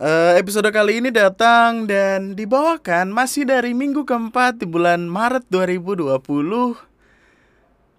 [0.00, 6.16] Eh, episode kali ini datang dan dibawakan masih dari minggu keempat di bulan Maret 2020.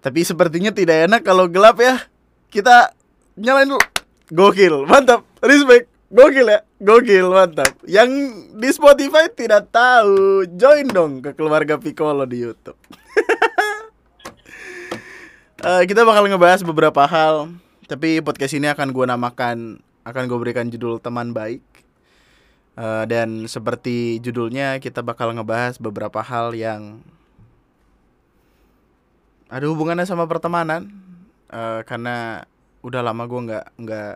[0.02, 2.02] Tapi sepertinya tidak enak kalau gelap ya.
[2.50, 2.90] Kita
[3.38, 3.82] nyalain dulu.
[4.34, 5.22] Gokil, mantap.
[5.46, 5.86] Respect.
[6.10, 7.70] Gokil ya, gokil, mantap.
[7.86, 8.10] Yang
[8.50, 12.78] di Spotify tidak tahu, join dong ke keluarga Piccolo di YouTube.
[15.62, 17.46] Eh, kita bakal ngebahas beberapa hal,
[17.86, 21.62] tapi podcast ini akan gue namakan, akan gue berikan judul teman baik.
[22.72, 27.04] Eh, dan seperti judulnya, kita bakal ngebahas beberapa hal yang
[29.52, 31.02] ada hubungannya sama pertemanan,
[31.52, 32.48] Eh, karena
[32.80, 34.14] udah lama gue nggak nggak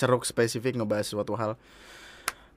[0.00, 1.52] ceruk spesifik ngebahas suatu hal.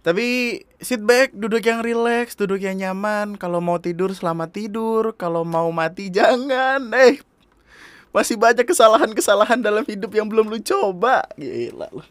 [0.02, 3.36] Tapi sit back, duduk yang relax, duduk yang nyaman.
[3.36, 6.80] Kalau mau tidur selamat tidur, kalau mau mati jangan.
[6.96, 7.20] Eh,
[8.16, 11.28] masih banyak kesalahan-kesalahan dalam hidup yang belum lu coba.
[11.36, 12.02] Gila lu.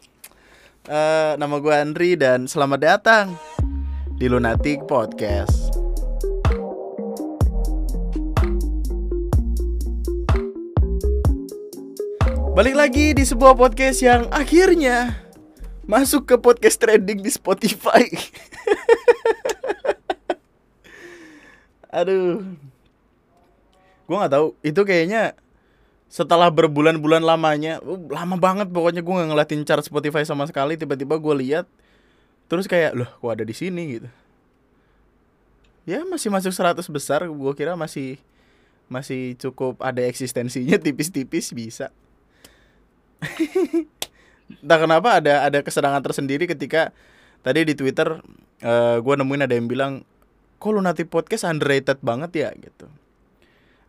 [0.81, 3.37] Eh, nama gue Andri dan selamat datang
[4.17, 5.69] di Lunatic Podcast.
[12.57, 15.21] Balik lagi di sebuah podcast yang akhirnya
[15.85, 18.01] masuk ke podcast trending di Spotify.
[22.01, 22.41] Aduh.
[24.09, 25.37] Gua nggak tahu, itu kayaknya
[26.11, 30.75] setelah berbulan-bulan lamanya, uh, lama banget pokoknya gue nggak ngeliatin chart Spotify sama sekali.
[30.75, 31.65] Tiba-tiba gue lihat,
[32.51, 34.09] terus kayak loh, kok ada di sini gitu.
[35.87, 38.19] Ya masih masuk 100 besar, gue kira masih
[38.91, 41.95] masih cukup ada eksistensinya tipis-tipis bisa.
[44.61, 46.91] Entah kenapa ada ada kesenangan tersendiri ketika
[47.39, 48.19] tadi di Twitter
[48.59, 50.03] eh gue nemuin ada yang bilang
[50.59, 52.91] kok Lunatic Podcast underrated banget ya gitu.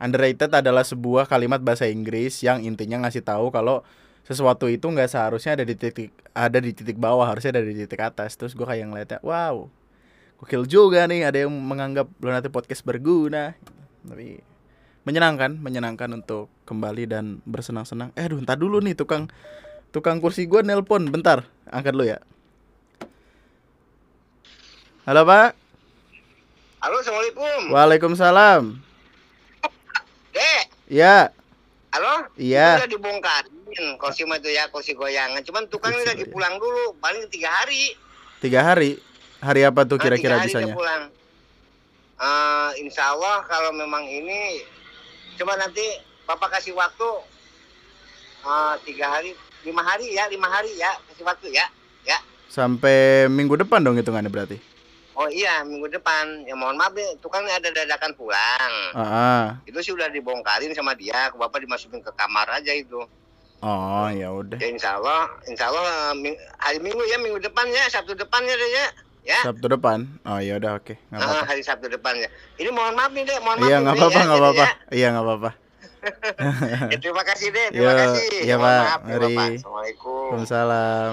[0.02, 3.86] Underrated adalah sebuah kalimat bahasa Inggris yang intinya ngasih tahu kalau
[4.26, 8.02] sesuatu itu nggak seharusnya ada di titik ada di titik bawah harusnya ada di titik
[8.02, 8.34] atas.
[8.34, 9.70] Terus gue kayak ngeliatnya wow
[10.42, 13.54] gokil juga nih ada yang menganggap Lunatic Podcast berguna.
[14.02, 14.42] Tapi
[15.06, 18.10] menyenangkan menyenangkan untuk kembali dan bersenang-senang.
[18.18, 19.30] Eh aduh entar dulu nih tukang
[19.94, 21.14] tukang kursi gue nelpon.
[21.14, 22.18] Bentar angkat lu ya.
[25.06, 25.54] Halo pak.
[26.82, 27.70] Halo, Assalamualaikum.
[27.70, 28.82] waalaikumsalam
[30.92, 31.32] Dek, ya
[31.96, 32.28] halo?
[32.36, 32.84] Iya.
[32.84, 35.40] Udah dibongkarin kursi mah itu ya, kursi goyangan.
[35.40, 37.96] Cuman tukang udah dipulang dulu, paling tiga hari.
[38.44, 39.00] tiga hari
[39.40, 41.04] hari apa tuh Ah, kira-kira tiga hari dia bisanya pulang.
[42.20, 44.60] Eh, insya Allah kalau memang ini,
[45.40, 45.80] coba nanti
[46.28, 47.08] Bapak kasih waktu
[48.44, 49.32] eh, tiga hari,
[49.64, 51.64] lima hari ya, lima hari ya, kasih waktu ya.
[52.04, 52.20] Ya.
[52.52, 54.60] sampai minggu depan dong hitungannya berarti
[55.12, 56.42] Oh iya, minggu depan.
[56.42, 58.72] Ya mohon maaf deh, tukang ada dadakan pulang.
[58.92, 59.44] ah ah.
[59.62, 62.96] Itu sih udah dibongkarin sama dia, Bapak dimasukin ke kamar aja itu.
[63.62, 67.86] oh ya udah Ya insya Allah, insya Allah ming- hari Minggu ya, minggu depan ya,
[67.86, 68.86] Sabtu depan ya ya.
[69.22, 72.26] Ya, Sabtu depan oh ya udah oke nggak Ah, apa-apa hari Sabtu depan ya.
[72.58, 73.68] Ini mohon maaf nih deh, mohon maaf.
[73.70, 74.72] iya nih, nggak apa-apa ya, nggak gitu apa-apa ya.
[74.90, 75.50] iya nggak apa-apa
[76.90, 78.26] Ya, terima kasih deh, terima Yo, kasih.
[78.42, 78.66] iya, Pak.
[78.66, 79.22] maaf, ya, Mari.
[79.22, 79.46] Bapak.
[79.54, 80.18] Assalamualaikum.
[80.34, 81.12] Waalaikumsalam.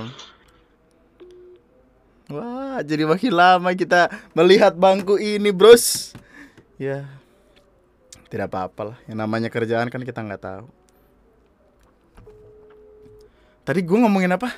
[2.30, 6.14] Wah, jadi makin lama kita melihat bangku ini, bros.
[6.78, 7.10] Ya,
[8.30, 8.98] tidak apa-apa lah.
[9.10, 10.70] Yang namanya kerjaan kan kita nggak tahu.
[13.66, 14.54] Tadi gue ngomongin apa?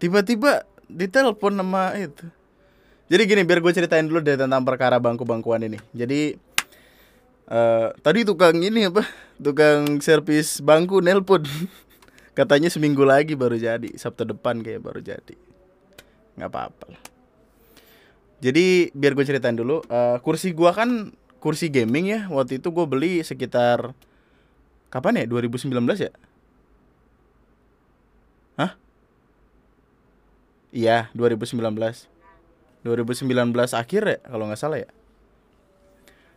[0.00, 2.24] Tiba-tiba ditelepon sama itu.
[3.12, 5.78] Jadi gini, biar gue ceritain dulu deh tentang perkara bangku-bangkuan ini.
[5.92, 6.40] Jadi
[7.46, 9.04] eh tadi tukang ini apa?
[9.36, 11.44] Tukang servis bangku nelpon.
[12.38, 15.45] Katanya seminggu lagi baru jadi, Sabtu depan kayak baru jadi.
[16.36, 17.02] Nggak apa-apa lah.
[18.44, 22.20] Jadi biar gue ceritain dulu, eh, kursi gua kan kursi gaming ya.
[22.28, 23.96] Waktu itu gue beli sekitar
[24.92, 25.26] kapan ya?
[25.26, 26.12] 2019 ya?
[28.60, 28.76] Hah?
[30.72, 32.12] Iya, 2019.
[32.84, 34.90] 2019 akhir ya kalau nggak salah ya.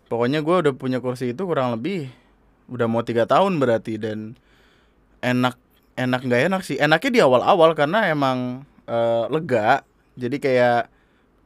[0.09, 2.09] Pokoknya gue udah punya kursi itu kurang lebih
[2.69, 4.37] udah mau tiga tahun berarti dan
[5.25, 5.57] enak
[5.97, 9.83] enak nggak enak sih enaknya di awal-awal karena emang eh, lega
[10.19, 10.81] jadi kayak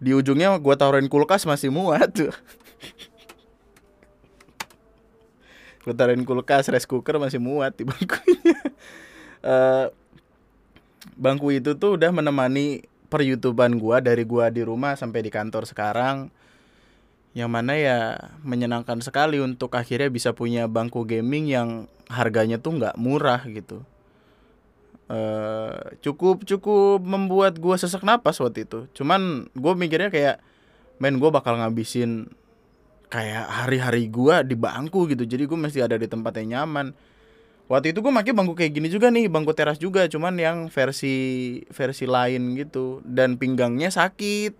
[0.01, 2.33] di ujungnya gua taruhin kulkas masih muat tuh.
[5.85, 8.59] Gua taruhin kulkas rice cooker masih muat di bangkunya.
[9.43, 9.85] Eh,
[11.19, 16.31] bangku itu tuh udah menemani peryoutuban gua dari gua di rumah sampai di kantor sekarang.
[17.35, 17.97] Yang mana ya
[18.41, 23.83] menyenangkan sekali untuk akhirnya bisa punya bangku gaming yang harganya tuh nggak murah gitu
[25.11, 28.87] eh cukup cukup membuat gua sesak napas waktu itu.
[28.95, 30.39] Cuman gue mikirnya kayak
[31.01, 32.31] main gue bakal ngabisin
[33.11, 35.27] kayak hari-hari gua di bangku gitu.
[35.27, 36.95] Jadi gue mesti ada di tempat yang nyaman.
[37.67, 41.59] Waktu itu gue pakai bangku kayak gini juga nih bangku teras juga cuman yang versi
[41.71, 43.03] versi lain gitu.
[43.03, 44.55] Dan pinggangnya sakit.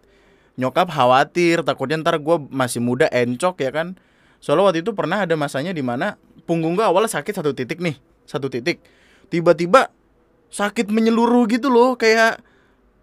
[0.59, 3.97] Nyokap khawatir takutnya ntar gue masih muda encok ya kan?
[4.43, 7.95] Soalnya waktu itu pernah ada masanya di mana punggung gue awalnya sakit satu titik nih
[8.27, 8.83] satu titik.
[9.31, 9.89] Tiba-tiba
[10.53, 12.37] sakit menyeluruh gitu loh kayak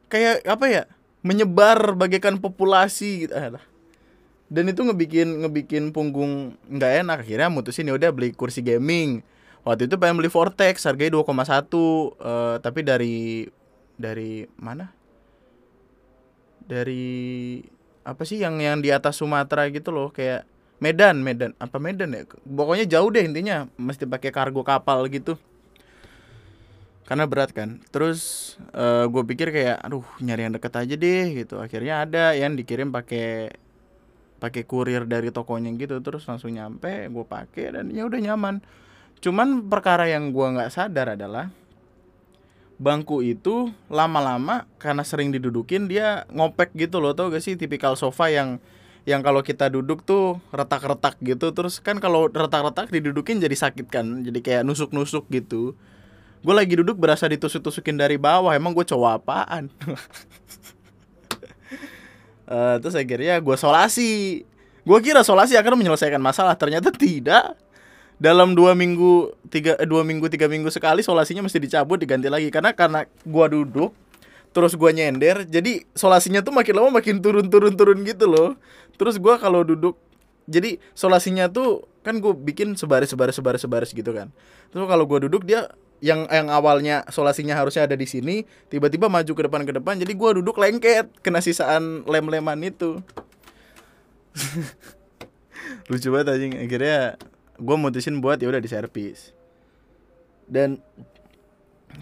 [0.07, 0.83] kayak apa ya
[1.27, 3.35] menyebar bagaikan populasi gitu.
[3.35, 3.65] Alah.
[4.51, 7.19] dan itu ngebikin ngebikin punggung nggak enak.
[7.23, 9.23] Akhirnya mutusin ya udah beli kursi gaming.
[9.63, 13.47] Waktu itu pengen beli Vortex harganya 2,1 uh, tapi dari
[13.95, 14.91] dari mana?
[16.67, 17.63] Dari
[18.03, 20.49] apa sih yang yang di atas Sumatera gitu loh kayak
[20.83, 22.27] Medan Medan apa Medan ya?
[22.43, 25.39] Pokoknya jauh deh intinya mesti pakai kargo kapal gitu
[27.11, 27.83] karena berat kan.
[27.91, 31.59] Terus uh, gue pikir kayak aduh nyari yang deket aja deh gitu.
[31.59, 33.51] Akhirnya ada yang dikirim pakai
[34.39, 35.99] pakai kurir dari tokonya gitu.
[35.99, 38.63] Terus langsung nyampe gue pakai dan ya udah nyaman.
[39.19, 41.51] Cuman perkara yang gue nggak sadar adalah
[42.79, 47.11] bangku itu lama-lama karena sering didudukin dia ngopek gitu loh.
[47.11, 48.63] Tau gak sih tipikal sofa yang
[49.03, 51.51] yang kalau kita duduk tuh retak-retak gitu.
[51.51, 54.23] Terus kan kalau retak-retak didudukin jadi sakit kan.
[54.23, 55.75] Jadi kayak nusuk-nusuk gitu
[56.41, 58.57] gue lagi duduk berasa ditusuk-tusukin dari bawah.
[58.57, 59.69] Emang gue cowok apaan?
[62.49, 64.43] Uh, terus akhirnya gue solasi.
[64.81, 66.57] Gue kira solasi akan menyelesaikan masalah.
[66.57, 67.57] Ternyata tidak.
[68.21, 72.49] Dalam dua minggu tiga eh, dua minggu tiga minggu sekali solasinya mesti dicabut diganti lagi.
[72.53, 73.93] Karena karena gue duduk
[74.57, 75.45] terus gue nyender.
[75.45, 78.57] Jadi solasinya tuh makin lama makin turun turun turun gitu loh.
[78.97, 79.97] Terus gue kalau duduk
[80.49, 84.33] jadi solasinya tuh kan gue bikin sebaris sebaris sebaris sebaris gitu kan.
[84.73, 85.69] Terus kalau gue duduk dia
[86.01, 90.13] yang yang awalnya solasinya harusnya ada di sini tiba-tiba maju ke depan ke depan jadi
[90.17, 93.05] gua duduk lengket kena sisaan lem-leman itu.
[95.93, 96.99] Lucu banget aja akhirnya
[97.61, 99.37] gua mutusin buat ya udah di servis
[100.49, 100.81] dan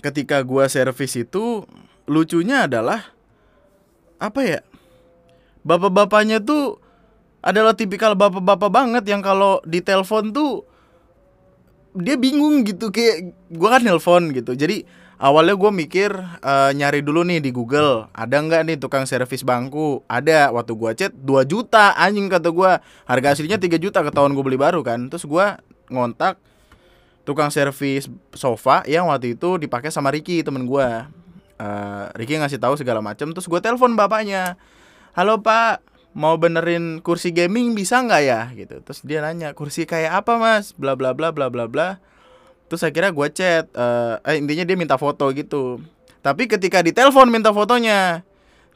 [0.00, 1.66] ketika gua servis itu
[2.08, 3.12] lucunya adalah
[4.22, 4.60] apa ya
[5.66, 6.80] bapak-bapaknya tuh
[7.42, 10.67] adalah tipikal bapak-bapak banget yang kalau di telepon tuh
[11.98, 14.54] dia bingung gitu kayak gue kan nelpon gitu.
[14.54, 14.86] Jadi
[15.18, 20.06] awalnya gue mikir uh, nyari dulu nih di Google ada nggak nih tukang servis bangku?
[20.06, 20.54] Ada.
[20.54, 24.58] Waktu gue chat 2 juta anjing kata gue harga aslinya 3 juta ketahuan gue beli
[24.58, 25.10] baru kan.
[25.10, 25.46] Terus gue
[25.90, 26.38] ngontak
[27.26, 30.86] tukang servis sofa yang waktu itu dipakai sama Ricky temen gue
[31.60, 34.56] uh, Ricky ngasih tahu segala macam terus gue telepon bapaknya.
[35.12, 38.40] Halo pak mau benerin kursi gaming bisa nggak ya?
[38.54, 38.80] Gitu.
[38.84, 40.72] Terus dia nanya kursi kayak apa mas?
[40.76, 42.00] Bla bla bla bla bla bla.
[42.68, 45.80] Terus akhirnya gue chat uh, eh intinya dia minta foto gitu.
[46.20, 48.26] Tapi ketika ditelepon minta fotonya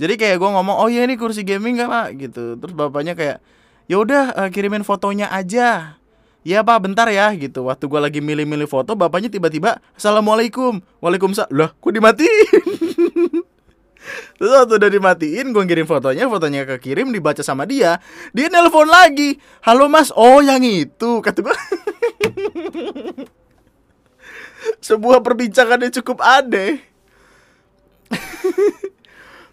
[0.00, 2.08] jadi kayak gue ngomong oh iya ini kursi gaming gak pak?
[2.16, 2.56] Gitu.
[2.58, 3.38] Terus bapaknya kayak
[3.86, 6.00] ya udah uh, kirimin fotonya aja.
[6.42, 7.30] Ya pak bentar ya.
[7.36, 7.62] Gitu.
[7.62, 10.82] Waktu gue lagi milih-milih foto bapaknya tiba-tiba assalamualaikum.
[10.98, 11.52] Waalaikumsalam.
[11.52, 12.81] Lah kok dimatiin
[14.38, 18.02] Terus waktu udah dimatiin, gue kirim fotonya, fotonya kekirim, dibaca sama dia.
[18.34, 19.38] Dia nelpon lagi.
[19.62, 21.54] Halo mas, oh yang itu, kata gue.
[24.86, 26.82] Sebuah perbincangan yang cukup aneh.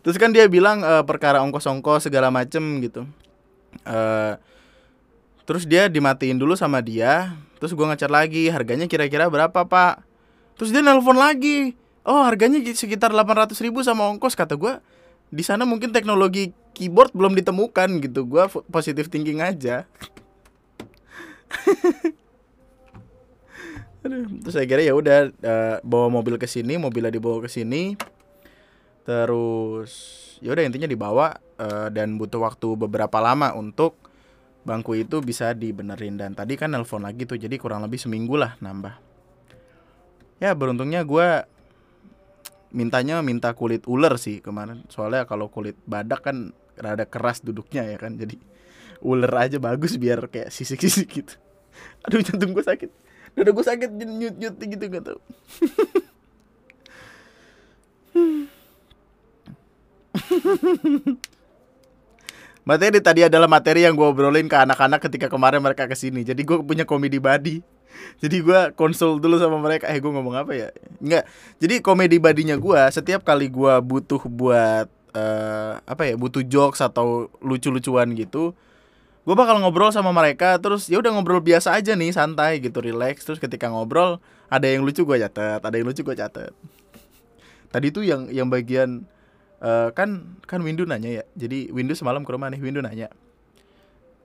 [0.04, 3.06] Terus kan dia bilang e, perkara ongkos-ongkos segala macem gitu.
[3.84, 3.98] E,
[5.44, 7.36] terus dia dimatiin dulu sama dia.
[7.60, 10.00] Terus gue ngecat lagi, harganya kira-kira berapa pak?
[10.56, 11.76] Terus dia nelpon lagi
[12.10, 14.82] oh harganya sekitar 800 ribu sama ongkos kata gue
[15.30, 18.26] di sana mungkin teknologi keyboard belum ditemukan gitu.
[18.26, 19.86] Gue positif thinking aja.
[24.02, 27.94] Terus kira ya udah uh, bawa mobil ke sini mobilnya dibawa ke sini.
[29.06, 29.92] Terus
[30.42, 34.00] ya udah intinya dibawa uh, dan butuh waktu beberapa lama untuk
[34.66, 36.18] bangku itu bisa dibenerin.
[36.18, 38.98] Dan tadi kan nelpon lagi tuh jadi kurang lebih seminggu lah nambah.
[40.40, 41.59] Ya beruntungnya gue
[42.70, 44.86] mintanya minta kulit ular sih kemarin.
[44.88, 48.16] Soalnya kalau kulit badak kan rada keras duduknya ya kan.
[48.16, 48.40] Jadi
[49.04, 51.34] ular aja bagus biar kayak sisik-sisik gitu.
[52.08, 52.92] Aduh jantung gue sakit.
[53.38, 55.20] Dada gue sakit nyut nyut gitu gak tau
[62.68, 66.42] materi tadi adalah materi yang gue obrolin ke anak-anak ketika kemarin mereka ke sini jadi
[66.42, 67.62] gue punya komedi body
[68.20, 70.68] jadi gue konsul dulu sama mereka eh gue ngomong apa ya?
[71.00, 71.24] Enggak
[71.58, 77.32] jadi komedi badinya gue setiap kali gue butuh buat uh, apa ya butuh jokes atau
[77.40, 78.52] lucu-lucuan gitu
[79.28, 83.24] gue bakal ngobrol sama mereka terus ya udah ngobrol biasa aja nih santai gitu relax.
[83.24, 84.18] Terus ketika ngobrol
[84.50, 86.50] ada yang lucu gue catat ada yang lucu gue catat
[87.70, 89.06] tadi tuh yang yang bagian
[89.62, 91.24] uh, kan kan Windu nanya ya.
[91.38, 93.14] Jadi Windu semalam ke rumah nih Windu nanya.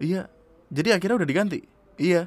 [0.01, 0.33] Iya.
[0.73, 1.61] Jadi akhirnya udah diganti?
[2.01, 2.27] Iya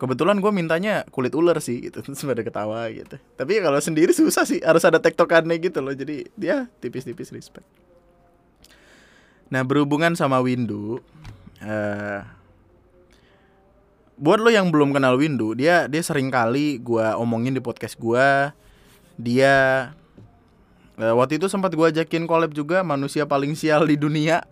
[0.00, 2.00] kebetulan gue mintanya kulit ular sih gitu.
[2.04, 3.20] Terus ketawa gitu.
[3.36, 5.92] Tapi ya kalau sendiri susah sih harus ada tektokannya gitu loh.
[5.92, 7.68] Jadi dia tipis-tipis respect.
[9.52, 11.04] Nah berhubungan sama Windu
[11.60, 12.24] eh
[14.20, 18.52] buat lo yang belum kenal Windu dia dia sering kali gue omongin di podcast gue
[19.16, 19.88] dia
[21.00, 24.44] eh, waktu itu sempat gue ajakin collab juga manusia paling sial di dunia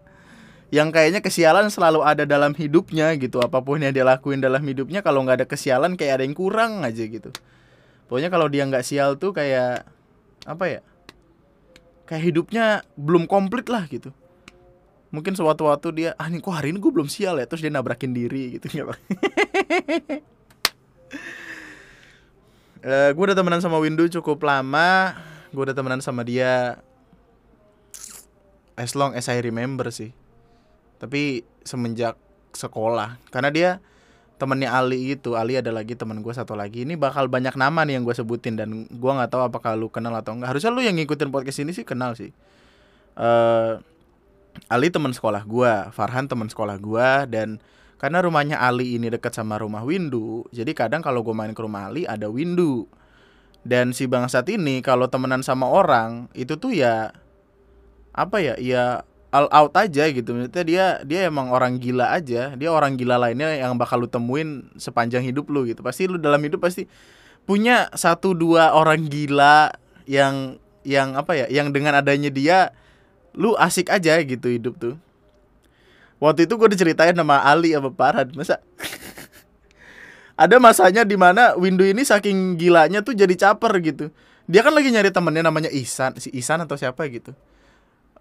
[0.69, 3.41] yang kayaknya kesialan selalu ada dalam hidupnya gitu.
[3.41, 6.85] Apa pun yang dia lakuin dalam hidupnya kalau nggak ada kesialan kayak ada yang kurang
[6.85, 7.33] aja gitu.
[8.09, 9.85] Pokoknya kalau dia nggak sial tuh kayak
[10.45, 10.81] apa ya
[12.09, 14.13] kayak hidupnya belum komplit lah gitu.
[15.09, 17.49] Mungkin suatu waktu dia ah nih kok hari ini gue belum sial ya?
[17.49, 18.69] Terus dia nabrakin diri gitu.
[18.69, 18.93] Nggak
[22.85, 25.17] uh, gue udah temenan sama Windu cukup lama.
[25.49, 26.77] Gue udah temenan sama dia
[28.77, 30.13] as long as I remember sih
[30.99, 32.19] tapi semenjak
[32.55, 33.71] sekolah karena dia
[34.39, 36.87] temennya Ali itu Ali ada lagi teman gue satu lagi.
[36.87, 40.15] Ini bakal banyak nama nih yang gue sebutin dan gue nggak tahu apakah lu kenal
[40.15, 42.31] atau enggak harusnya lu yang ngikutin podcast ini sih kenal sih.
[43.19, 43.83] Uh,
[44.71, 47.59] Ali teman sekolah gue Farhan teman sekolah gue dan
[47.99, 51.91] karena rumahnya Ali ini dekat sama rumah Windu jadi kadang kalau gue main ke rumah
[51.91, 52.87] Ali ada Windu.
[53.69, 57.11] Dan si bangsat ini kalau temenan sama orang itu tuh ya
[58.15, 60.33] apa ya ya all out aja gitu.
[60.33, 62.57] Maksudnya dia dia emang orang gila aja.
[62.57, 65.85] Dia orang gila lainnya yang bakal lu temuin sepanjang hidup lu gitu.
[65.85, 66.89] Pasti lu dalam hidup pasti
[67.45, 69.73] punya satu dua orang gila
[70.09, 72.73] yang yang apa ya yang dengan adanya dia
[73.37, 74.97] lu asik aja gitu hidup tuh.
[76.19, 78.59] Waktu itu gue diceritain sama Ali sama Farhan Masa?
[80.43, 84.11] Ada masanya di mana Windu ini saking gilanya tuh jadi caper gitu.
[84.51, 87.37] Dia kan lagi nyari temennya namanya Isan Si Isan atau siapa gitu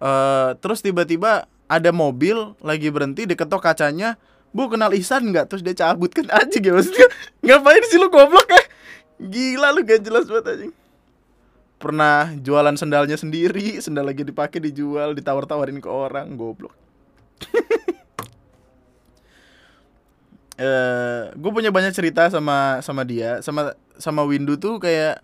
[0.02, 4.16] uh, Terus tiba-tiba ada mobil lagi berhenti diketok kacanya.
[4.48, 5.52] Bu kenal Isan nggak?
[5.52, 7.08] Terus dia cabut kan aja gitu Maksudnya
[7.44, 8.62] ngapain sih lu goblok ya
[9.20, 10.66] Gila lu gak jelas banget aja
[11.78, 16.74] Pernah jualan sendalnya sendiri Sendal lagi dipakai dijual Ditawar-tawarin ke orang Goblok.
[20.58, 25.22] Uh, gue punya banyak cerita sama sama dia sama sama Windu tuh kayak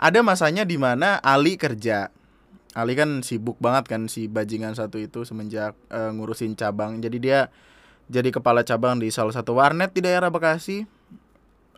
[0.00, 2.08] ada masanya di mana Ali kerja
[2.76, 7.00] Ali kan sibuk banget kan si bajingan satu itu semenjak uh, ngurusin cabang.
[7.00, 7.48] Jadi dia
[8.08, 10.84] jadi kepala cabang di salah satu warnet di daerah Bekasi.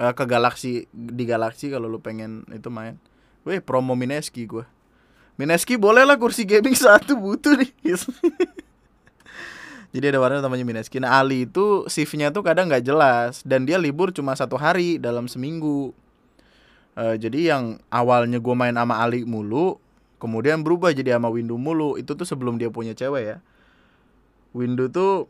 [0.01, 2.97] Uh, ke Galaxy di Galaxy kalau lu pengen itu main.
[3.45, 4.65] Weh promo Mineski gue
[5.41, 7.73] Mineski boleh lah kursi gaming satu butuh nih.
[9.97, 11.01] Jadi ada warna namanya Mineski.
[11.01, 15.27] Nah Ali itu shiftnya tuh kadang nggak jelas dan dia libur cuma satu hari dalam
[15.27, 15.97] seminggu.
[16.95, 19.79] Uh, jadi yang awalnya gue main sama Ali mulu,
[20.21, 21.97] kemudian berubah jadi sama Windu mulu.
[21.97, 23.37] Itu tuh sebelum dia punya cewek ya.
[24.53, 25.27] Windu tuh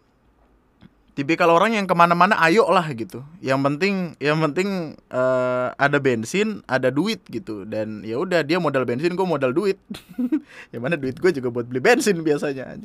[1.15, 3.23] tipikal orang yang ke mana-mana ayo lah gitu.
[3.39, 7.63] Yang penting, yang penting uh, ada bensin, ada duit gitu.
[7.63, 9.79] Dan ya udah dia modal bensin, gue modal duit.
[10.75, 12.77] yang mana duit gue juga buat beli bensin biasanya.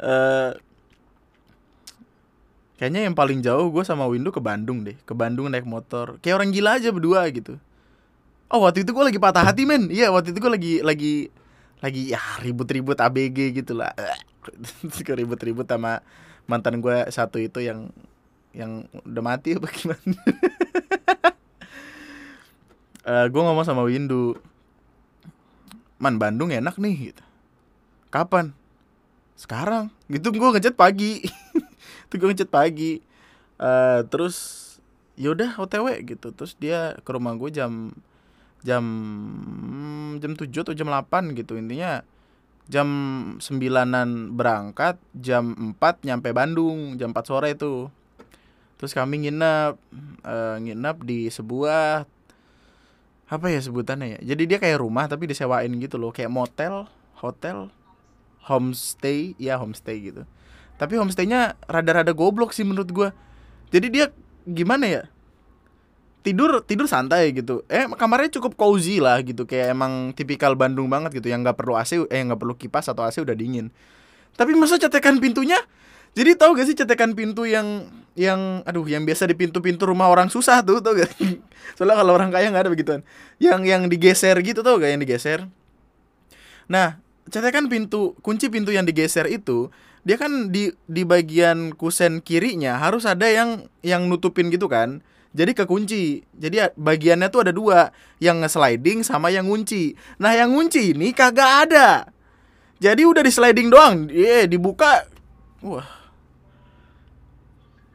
[0.00, 0.56] uh,
[2.80, 6.40] kayaknya yang paling jauh gue sama Windu ke Bandung deh ke Bandung naik motor kayak
[6.40, 7.60] orang gila aja berdua gitu
[8.50, 9.88] oh waktu itu gue lagi patah hati men.
[9.88, 11.14] Iya waktu itu gue lagi lagi
[11.80, 13.94] lagi ya ribut-ribut ABG gitu lah.
[15.20, 16.02] Ribut-ribut sama
[16.50, 17.94] mantan gue satu itu yang
[18.50, 20.18] yang udah mati apa gimana?
[23.06, 24.34] Uh, eh, gue ngomong sama Windu
[26.02, 27.24] man Bandung enak nih gitu.
[28.10, 28.50] Kapan?
[29.38, 29.94] Sekarang.
[30.10, 31.22] Gitu gue ngechat pagi.
[32.10, 32.98] Itu gue ngechat pagi.
[33.60, 34.66] Uh, terus
[35.14, 36.34] yaudah otw gitu.
[36.34, 37.94] Terus dia ke rumah gue jam
[38.60, 38.84] jam
[40.20, 41.56] jam tujuh atau jam 8 gitu.
[41.56, 42.04] Intinya
[42.70, 42.88] jam
[43.42, 47.88] sembilanan berangkat jam 4 nyampe Bandung jam 4 sore itu.
[48.80, 49.74] Terus kami nginep
[50.24, 52.08] uh, nginep di sebuah
[53.30, 54.34] apa ya sebutannya ya?
[54.34, 56.88] Jadi dia kayak rumah tapi disewain gitu loh kayak motel
[57.20, 57.68] hotel
[58.48, 60.22] homestay ya homestay gitu.
[60.80, 63.08] Tapi homestaynya rada-rada goblok sih menurut gue
[63.70, 64.04] jadi dia
[64.44, 65.02] gimana ya
[66.20, 67.64] tidur tidur santai gitu.
[67.68, 69.48] Eh kamarnya cukup cozy lah gitu.
[69.48, 71.32] Kayak emang tipikal Bandung banget gitu.
[71.32, 73.72] Yang nggak perlu AC eh nggak perlu kipas atau AC udah dingin.
[74.36, 75.58] Tapi masa cetekan pintunya?
[76.10, 77.86] Jadi tahu gak sih cetekan pintu yang
[78.18, 81.06] yang aduh yang biasa di pintu-pintu rumah orang susah tuh tau gak
[81.78, 83.00] soalnya kalau orang kaya nggak ada begituan.
[83.38, 85.46] Yang yang digeser gitu tau gak yang digeser?
[86.66, 86.98] Nah
[87.30, 89.70] cetekan pintu kunci pintu yang digeser itu
[90.02, 95.54] dia kan di di bagian kusen kirinya harus ada yang yang nutupin gitu kan jadi
[95.54, 96.26] kekunci.
[96.34, 97.94] Jadi bagiannya tuh ada dua.
[98.18, 99.94] Yang nge-sliding sama yang ngunci.
[100.18, 102.10] Nah yang ngunci ini kagak ada.
[102.82, 104.10] Jadi udah di sliding doang.
[104.10, 105.06] Eh dibuka.
[105.62, 106.00] Wah.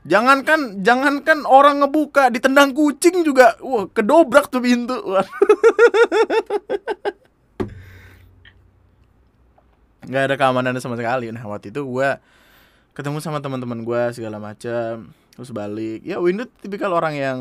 [0.06, 4.94] Jangankan jangankan orang ngebuka ditendang kucing juga, wah kedobrak tuh pintu.
[10.06, 11.34] Nggak ada keamanan sama sekali.
[11.34, 12.22] Nah waktu itu gue
[12.94, 16.02] ketemu sama teman-teman gue segala macam, terus balik.
[16.02, 17.40] Ya Windu tipikal orang yang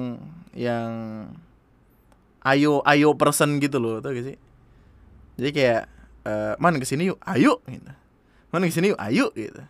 [0.52, 0.90] yang
[2.44, 4.38] ayo ayo person gitu loh, tau gak sih?
[5.40, 5.82] Jadi kayak
[6.28, 7.92] uh, man ke sini yuk, ayo gitu.
[8.52, 9.62] Man ke sini yuk, ayo gitu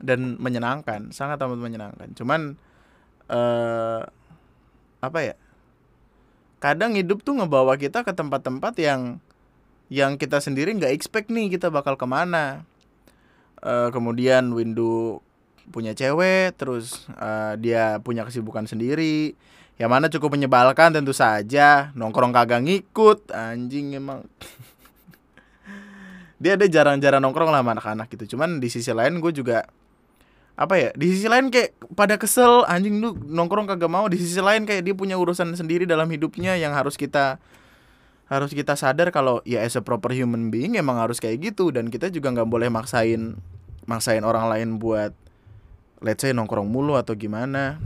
[0.00, 2.56] dan menyenangkan sangat amat menyenangkan cuman
[3.28, 4.02] uh,
[5.04, 5.34] apa ya
[6.60, 9.20] kadang hidup tuh ngebawa kita ke tempat-tempat yang
[9.92, 12.64] yang kita sendiri nggak expect nih kita bakal ke mana
[13.60, 15.20] uh, kemudian Windu
[15.70, 19.38] punya cewek terus uh, dia punya kesibukan sendiri.
[19.80, 21.88] Yang mana cukup menyebalkan tentu saja.
[21.96, 24.28] Nongkrong kagak ngikut anjing emang.
[26.40, 28.36] Dia ada jarang-jarang nongkrong lah anak-anak gitu.
[28.36, 29.64] Cuman di sisi lain gue juga
[30.60, 34.04] apa ya di sisi lain kayak pada kesel anjing lu nongkrong kagak mau.
[34.04, 37.40] Di sisi lain kayak dia punya urusan sendiri dalam hidupnya yang harus kita
[38.28, 41.72] harus kita sadar kalau ya as a proper human being emang harus kayak gitu.
[41.72, 43.40] Dan kita juga nggak boleh maksain
[43.88, 45.16] maksain orang lain buat
[46.00, 47.78] let's say nongkrong mulu atau gimana.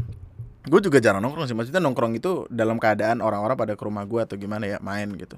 [0.65, 4.21] Gue juga jarang nongkrong sih maksudnya nongkrong itu dalam keadaan orang-orang pada ke rumah gue
[4.25, 5.37] atau gimana ya main gitu.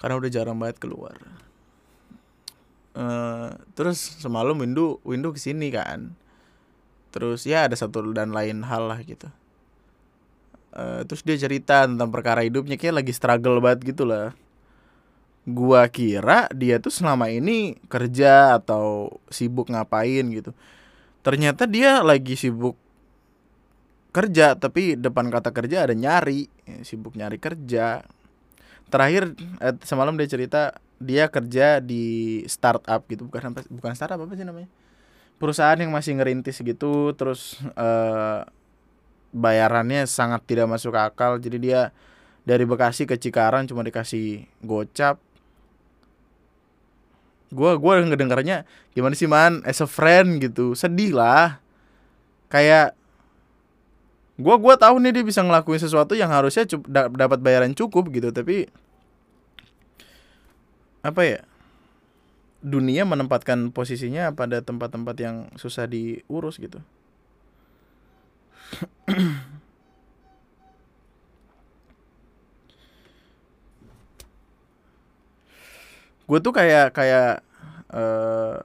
[0.00, 1.18] Karena udah jarang banget keluar.
[2.92, 6.16] Uh, terus semalam Windu Windu ke sini kan.
[7.12, 9.28] Terus ya ada satu dan lain hal lah gitu.
[10.72, 14.32] Uh, terus dia cerita tentang perkara hidupnya kayak lagi struggle banget gitu lah.
[15.44, 20.56] Gua kira dia tuh selama ini kerja atau sibuk ngapain gitu
[21.22, 22.74] ternyata dia lagi sibuk
[24.12, 26.46] kerja tapi depan kata kerja ada nyari
[26.84, 28.04] sibuk nyari kerja.
[28.92, 34.44] Terakhir eh, semalam dia cerita dia kerja di startup gitu bukan bukan startup apa sih
[34.44, 34.68] namanya?
[35.40, 38.46] Perusahaan yang masih ngerintis gitu terus uh,
[39.32, 41.40] bayarannya sangat tidak masuk akal.
[41.40, 41.90] Jadi dia
[42.44, 45.18] dari Bekasi ke Cikarang cuma dikasih gocap
[47.52, 48.64] gue gue ngedengarnya
[48.96, 49.60] gimana sih man?
[49.68, 50.72] As a friend gitu.
[50.72, 51.60] Sedih lah.
[52.48, 52.96] Kayak
[54.40, 56.64] gue gue tahu nih dia bisa ngelakuin sesuatu yang harusnya
[57.12, 58.32] dapat bayaran cukup gitu.
[58.32, 58.72] Tapi
[61.04, 61.40] apa ya?
[62.62, 66.78] Dunia menempatkan posisinya pada tempat-tempat yang susah diurus gitu.
[76.32, 77.44] gue tuh kayak kayak
[77.92, 78.56] uh,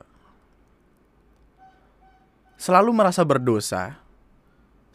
[2.55, 3.99] selalu merasa berdosa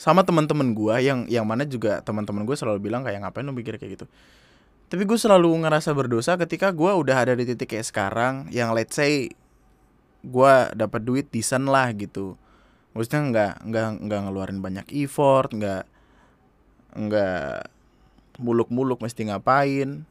[0.00, 3.76] sama teman-teman gue yang yang mana juga teman-teman gue selalu bilang kayak ngapain lo mikir
[3.76, 4.06] kayak gitu?
[4.88, 8.96] Tapi gue selalu ngerasa berdosa ketika gue udah ada di titik kayak sekarang yang let's
[8.96, 9.28] say
[10.24, 12.40] gue dapat duit decent lah gitu.
[12.96, 15.84] Maksudnya nggak nggak nggak ngeluarin banyak effort nggak
[16.96, 17.68] nggak
[18.40, 20.08] muluk-muluk mesti ngapain.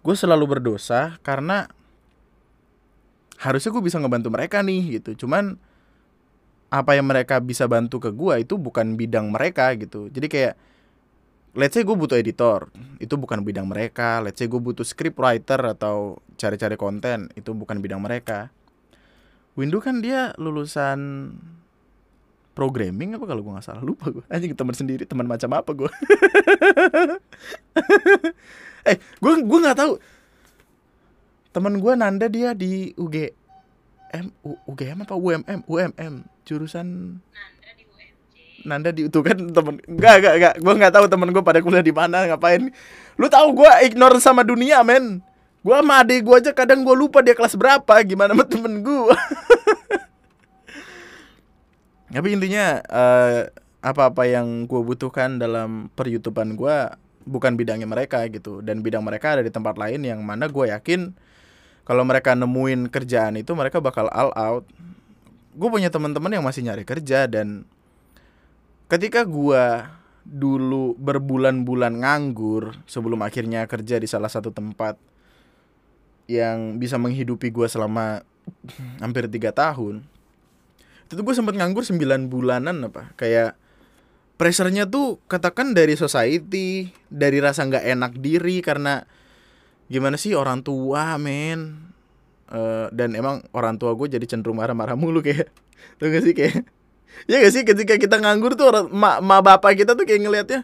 [0.00, 1.68] Gue selalu berdosa karena
[3.40, 5.24] harusnya gue bisa ngebantu mereka nih gitu.
[5.24, 5.56] Cuman
[6.70, 10.12] apa yang mereka bisa bantu ke gue itu bukan bidang mereka gitu.
[10.12, 10.54] Jadi kayak
[11.56, 12.68] let's say gue butuh editor
[13.00, 14.20] itu bukan bidang mereka.
[14.20, 18.52] Let's say gue butuh script writer atau cari-cari konten itu bukan bidang mereka.
[19.58, 21.32] Windu kan dia lulusan
[22.54, 23.82] programming apa kalau gue nggak salah?
[23.82, 25.90] Lupa gue anjing teman sendiri teman macam apa gue
[28.90, 29.96] eh gue gue nggak tahu
[31.50, 36.14] teman gue Nanda dia di UGM U, UGM apa UMM UMM
[36.46, 37.18] jurusan
[38.60, 40.54] Nanda di itu kan temen enggak enggak enggak.
[40.60, 42.68] Gue nggak tahu temen gue pada kuliah di mana ngapain.
[43.16, 45.24] Lu tahu gue ignore sama dunia men.
[45.64, 49.12] Gue sama adik gue aja kadang gue lupa dia kelas berapa gimana sama temen gue
[52.16, 53.44] tapi intinya uh,
[53.84, 56.76] apa-apa yang gue butuhkan dalam peryoutuban gue
[57.28, 58.60] bukan bidangnya mereka gitu.
[58.60, 61.16] Dan bidang mereka ada di tempat lain yang mana gue yakin
[61.90, 64.62] kalau mereka nemuin kerjaan itu mereka bakal all out.
[65.58, 67.66] Gue punya teman-teman yang masih nyari kerja dan
[68.86, 74.94] ketika gua dulu berbulan-bulan nganggur sebelum akhirnya kerja di salah satu tempat
[76.30, 78.22] yang bisa menghidupi gua selama
[79.02, 80.06] hampir tiga tahun
[81.10, 83.10] itu gue sempat nganggur 9 bulanan apa.
[83.18, 83.58] Kayak
[84.38, 89.02] pressernya tuh katakan dari society dari rasa nggak enak diri karena
[89.90, 91.90] gimana sih orang tua men?
[92.50, 95.50] Uh, dan emang orang tua gue jadi cenderung marah-marah mulu kayak.
[95.98, 96.62] Tuh gak sih kayak.
[97.26, 97.66] Ya gak sih?
[97.66, 100.62] Ketika kita nganggur tuh orang ma, ma bapak kita tuh kayak ngelihatnya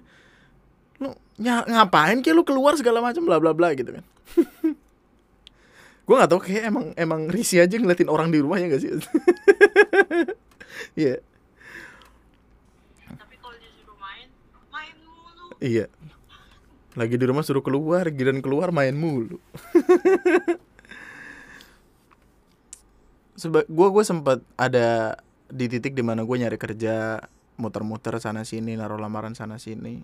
[1.03, 4.05] lu ya, ngapain kayak lu keluar segala macam bla bla bla gitu kan.
[6.07, 8.91] Gue nggak tau kayak emang emang risi aja ngeliatin orang di rumahnya gak sih?
[10.97, 11.19] Iya.
[15.61, 15.89] Yeah.
[15.89, 15.96] iya.
[16.97, 19.37] Lagi di rumah suruh keluar, giran keluar main mulu.
[23.41, 27.23] Seba gua gua sempat ada di titik di mana gue nyari kerja
[27.57, 30.03] muter-muter sana sini naruh lamaran sana sini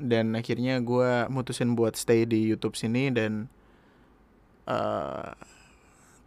[0.00, 3.48] dan akhirnya gue mutusin buat stay di YouTube sini dan
[4.64, 5.32] uh,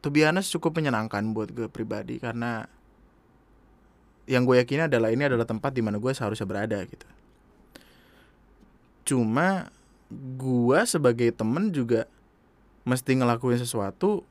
[0.01, 2.65] to be honest cukup menyenangkan buat gue pribadi karena
[4.29, 7.07] yang gue yakini adalah ini adalah tempat di mana gue seharusnya berada gitu
[9.03, 9.71] cuma
[10.13, 12.07] gue sebagai temen juga
[12.83, 14.23] mesti ngelakuin sesuatu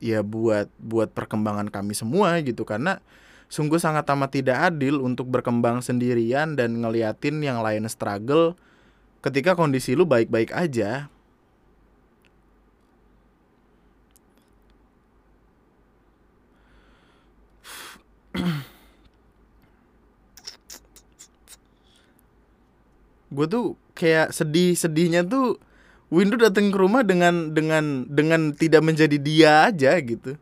[0.00, 2.64] ya buat buat perkembangan kami semua gitu.
[2.64, 3.00] Karena
[3.48, 8.56] sungguh sangat amat tidak adil untuk berkembang sendirian dan ngeliatin yang lain struggle
[9.24, 11.08] ketika kondisi lu baik-baik aja.
[23.34, 25.58] Gue tuh kayak sedih sedihnya tuh
[26.14, 30.38] Windu datang ke rumah dengan dengan dengan tidak menjadi dia aja gitu.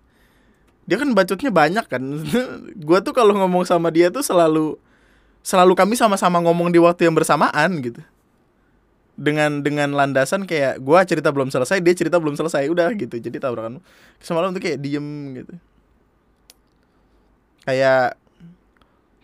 [0.85, 2.03] Dia kan bacotnya banyak kan.
[2.87, 4.77] gua tuh kalau ngomong sama dia tuh selalu
[5.41, 8.05] selalu kami sama-sama ngomong di waktu yang bersamaan gitu.
[9.17, 13.17] Dengan dengan landasan kayak gua cerita belum selesai, dia cerita belum selesai, udah gitu.
[13.17, 13.81] Jadi tabrakan
[14.21, 15.55] semalam tuh kayak diem gitu.
[17.65, 18.21] Kayak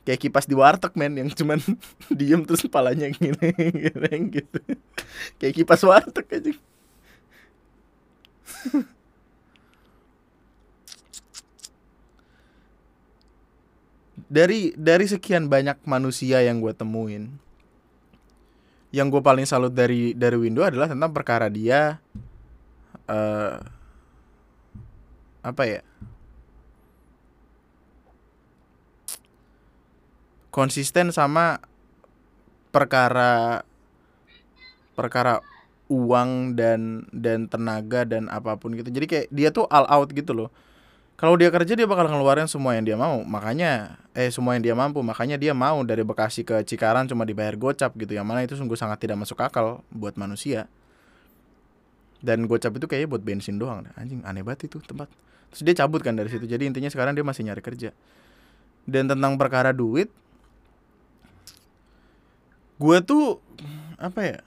[0.08, 1.60] kayak kipas di warteg men yang cuman
[2.18, 4.56] diem terus kepalanya gini, gini gitu.
[5.36, 6.52] Kayak kipas warteg aja.
[14.32, 17.36] Dari dari sekian banyak manusia yang gue temuin
[18.88, 22.00] yang gue paling salut dari dari Window adalah tentang perkara dia
[23.04, 23.60] uh,
[25.44, 25.80] apa ya
[30.58, 31.62] konsisten sama
[32.74, 33.62] perkara
[34.98, 35.38] perkara
[35.86, 38.90] uang dan dan tenaga dan apa pun gitu.
[38.90, 40.50] Jadi kayak dia tuh all out gitu loh.
[41.14, 43.22] Kalau dia kerja dia bakal ngeluarin semua yang dia mau.
[43.22, 44.98] Makanya eh semua yang dia mampu.
[45.02, 48.18] Makanya dia mau dari Bekasi ke Cikarang cuma dibayar gocap gitu.
[48.18, 50.66] Yang mana itu sungguh sangat tidak masuk akal buat manusia.
[52.18, 55.06] Dan gocap itu kayaknya buat bensin doang anjing aneh banget itu tempat.
[55.54, 56.46] Terus dia cabut kan dari situ.
[56.46, 57.94] Jadi intinya sekarang dia masih nyari kerja.
[58.86, 60.10] Dan tentang perkara duit
[62.78, 63.42] gue tuh
[63.98, 64.38] apa ya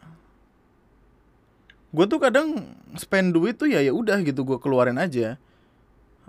[1.91, 5.36] gue tuh kadang spend duit tuh ya ya udah gitu gue keluarin aja.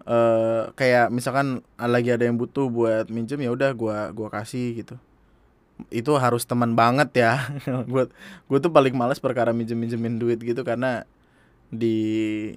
[0.03, 4.99] Uh, kayak misalkan lagi ada yang butuh buat minjem ya udah gue gua kasih gitu.
[5.95, 7.39] Itu harus teman banget ya.
[7.91, 8.11] Gue
[8.51, 11.07] gue tuh paling males perkara minjem minjemin duit gitu karena
[11.71, 11.99] di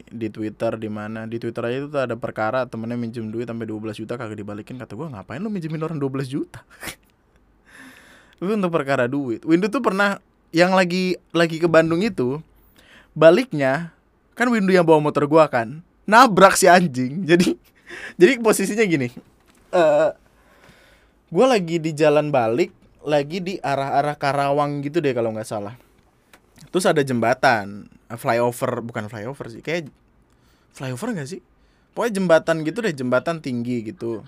[0.10, 1.30] di Twitter di mana.
[1.30, 4.82] Di Twitter aja itu tuh ada perkara temennya minjem duit sampai 12 juta kagak dibalikin.
[4.82, 6.66] Kata gue ngapain lu minjemin orang 12 juta
[8.40, 9.44] itu untuk perkara duit.
[9.48, 10.20] Windu tuh pernah
[10.52, 12.40] yang lagi lagi ke Bandung itu
[13.16, 13.96] baliknya
[14.36, 17.24] kan Windu yang bawa motor gua kan nabrak si anjing.
[17.30, 17.56] Jadi
[18.18, 19.08] jadi posisinya gini.
[19.70, 20.12] Uh,
[21.30, 22.74] gua lagi di jalan balik
[23.06, 25.78] lagi di arah-arah Karawang gitu deh kalau nggak salah.
[26.74, 29.88] Terus ada jembatan flyover bukan flyover sih kayak
[30.76, 31.42] flyover nggak sih?
[31.96, 34.26] Pokoknya jembatan gitu deh jembatan tinggi gitu.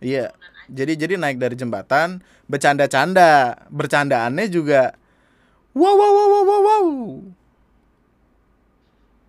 [0.00, 0.32] Iya
[0.70, 4.94] jadi jadi naik dari jembatan bercanda-canda bercandaannya juga
[5.74, 6.86] wow wow wow wow wow, wow.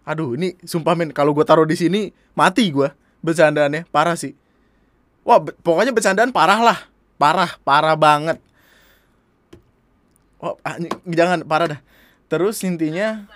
[0.08, 2.89] aduh ini sumpah men kalau gue taruh di sini mati gue
[3.21, 4.34] bercandaannya parah sih.
[5.28, 6.80] Wah pokoknya bercandaan parah lah
[7.19, 8.39] parah parah banget.
[10.39, 10.56] Wah
[11.04, 11.82] jangan parah dah.
[12.32, 13.28] Terus intinya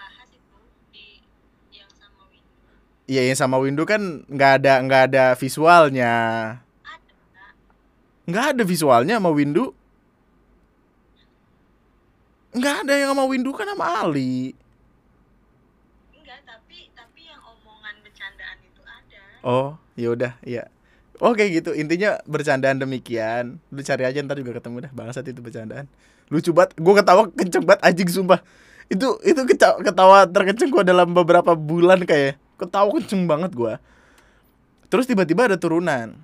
[3.11, 6.13] Iya yang sama window kan nggak ada nggak ada visualnya
[8.31, 9.75] nggak ada visualnya sama Windu.
[12.51, 14.55] Nggak ada yang sama Windu kan sama Ali.
[16.15, 19.21] Enggak tapi tapi yang omongan bercandaan itu ada.
[19.43, 20.71] Oh yaudah iya
[21.21, 21.77] Oke gitu.
[21.77, 23.61] Intinya bercandaan demikian.
[23.69, 24.91] Lu cari aja ntar juga ketemu dah.
[24.95, 25.85] Bangsat itu bercandaan.
[26.33, 26.73] Lucu banget.
[26.81, 28.41] Gue ketawa kenceng banget anjing sumpah.
[28.89, 32.41] Itu itu ketawa, ketawa terkenceng gue dalam beberapa bulan kayak.
[32.57, 33.77] Ketawa kenceng banget gue
[34.91, 36.19] terus tiba-tiba ada turunan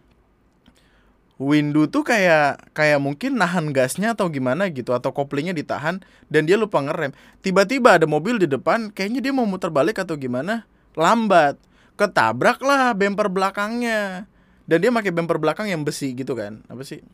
[1.37, 6.01] Windu tuh kayak kayak mungkin nahan gasnya atau gimana gitu atau koplingnya ditahan
[6.33, 7.13] dan dia lupa ngerem.
[7.45, 10.65] Tiba-tiba ada mobil di depan, kayaknya dia mau muter balik atau gimana,
[10.97, 11.61] lambat.
[11.93, 14.25] Ketabrak lah bumper belakangnya.
[14.65, 16.65] Dan dia pakai bumper belakang yang besi gitu kan.
[16.69, 17.05] Apa sih?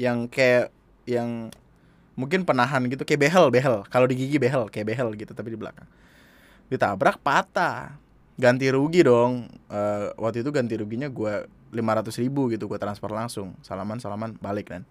[0.00, 0.66] Yang kayak
[1.04, 1.52] yang
[2.16, 3.84] mungkin penahan gitu kayak behel, behel.
[3.92, 5.88] Kalau di gigi behel, kayak behel gitu tapi di belakang.
[6.72, 8.00] Ditabrak patah.
[8.40, 9.48] Ganti rugi dong.
[9.68, 14.34] Uh, waktu itu ganti ruginya gue lima ratus ribu gitu gue transfer langsung salaman salaman
[14.40, 14.82] balik kan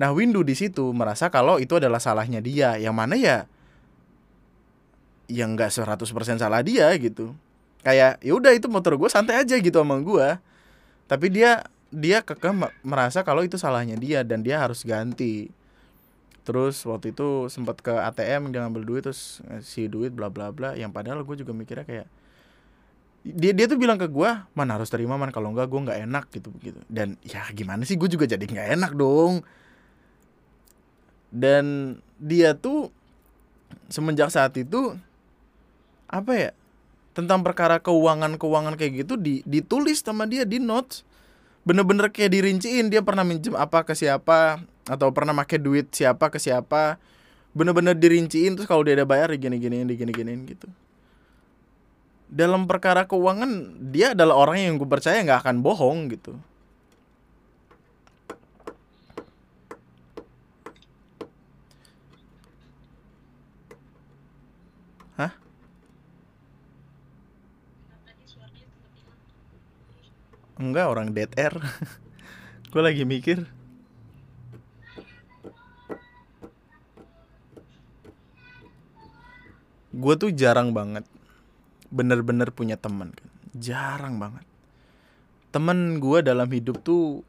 [0.00, 3.44] Nah, Windu di situ merasa kalau itu adalah salahnya dia, yang mana ya
[5.28, 7.36] yang nggak 100% salah dia gitu.
[7.84, 10.40] Kayak ya udah itu motor gue santai aja gitu sama gue.
[11.04, 15.52] Tapi dia dia kekeh me- merasa kalau itu salahnya dia dan dia harus ganti.
[16.48, 20.72] Terus waktu itu sempat ke ATM dia ngambil duit terus ngasih duit bla bla bla
[20.80, 22.08] yang padahal gue juga mikirnya kayak
[23.20, 25.28] dia dia tuh bilang ke gue man harus terima man.
[25.28, 28.00] Kalau enggak gue nggak enak gitu gitu dan ya gimana sih?
[28.00, 29.44] Gue juga jadi nggak enak dong.
[31.30, 32.90] Dan dia tuh
[33.92, 34.96] semenjak saat itu
[36.10, 36.50] apa ya
[37.14, 41.04] tentang perkara keuangan keuangan kayak gitu di, ditulis sama dia di notes.
[41.60, 46.40] Bener-bener kayak dirinciin dia pernah minjem apa ke siapa atau pernah pakai duit siapa ke
[46.40, 46.96] siapa.
[47.52, 50.70] Bener-bener dirinciin terus kalau dia ada bayar digini-giniin digini-giniin gitu
[52.30, 56.38] dalam perkara keuangan dia adalah orang yang gue percaya nggak akan bohong gitu.
[65.18, 65.34] Hah?
[70.54, 71.58] Enggak orang dead air.
[72.70, 73.42] Gue lagi mikir.
[79.90, 81.02] Gue tuh jarang banget
[81.90, 83.30] Bener-bener punya teman kan.
[83.54, 84.46] Jarang banget.
[85.50, 87.26] Temen gue dalam hidup tuh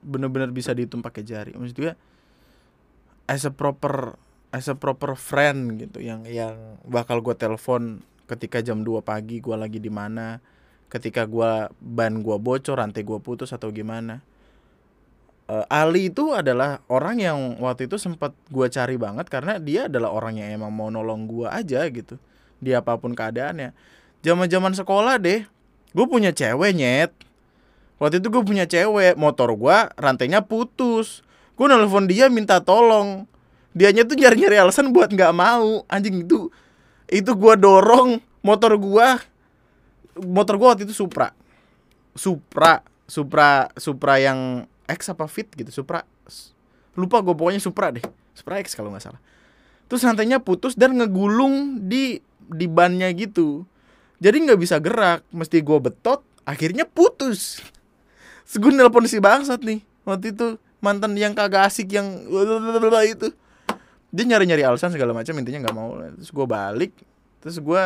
[0.00, 1.52] Bener-bener bisa dihitung pakai jari.
[1.52, 1.92] Maksud gue
[3.28, 4.16] As a proper
[4.48, 6.56] As a proper friend gitu Yang yang
[6.88, 10.40] bakal gue telepon Ketika jam 2 pagi gue lagi di mana
[10.86, 14.22] ketika gua ban gua bocor rantai gua putus atau gimana.
[15.46, 20.10] Eh, Ali itu adalah orang yang waktu itu sempat gua cari banget karena dia adalah
[20.14, 22.18] orang yang emang mau nolong gua aja gitu
[22.62, 23.76] di apa pun keadaannya
[24.24, 25.44] zaman zaman sekolah deh
[25.92, 27.12] gue punya cewek nyet
[28.00, 31.24] waktu itu gue punya cewek motor gua rantainya putus
[31.56, 33.24] gue nelpon dia minta tolong
[33.76, 36.48] dianya tuh nyari nyari alasan buat nggak mau anjing itu
[37.12, 39.20] itu gua dorong motor gua
[40.16, 41.36] motor gua waktu itu Supra.
[42.16, 46.08] Supra, Supra, Supra yang X apa Fit gitu, Supra.
[46.96, 48.02] Lupa gue pokoknya Supra deh.
[48.32, 49.20] Supra X kalau nggak salah.
[49.86, 53.66] Terus rantainya putus dan ngegulung di di bannya gitu.
[54.16, 57.60] Jadi nggak bisa gerak, mesti gue betot, akhirnya putus.
[58.54, 62.06] Gue nelpon si bangsat nih waktu itu mantan yang kagak asik yang
[63.12, 63.28] itu.
[64.14, 65.98] Dia nyari-nyari alasan segala macam intinya nggak mau.
[65.98, 66.92] Terus gue balik
[67.42, 67.82] terus gue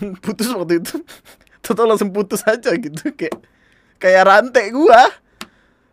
[0.24, 1.00] putus waktu itu.
[1.64, 3.40] Total langsung putus aja gitu kayak
[3.96, 5.08] kayak rantai gua.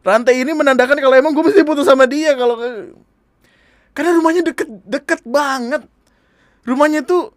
[0.01, 2.57] Rantai ini menandakan kalau emang gue mesti putus sama dia kalau
[3.95, 5.87] karena rumahnya deket deket banget.
[6.67, 7.33] Rumahnya tuh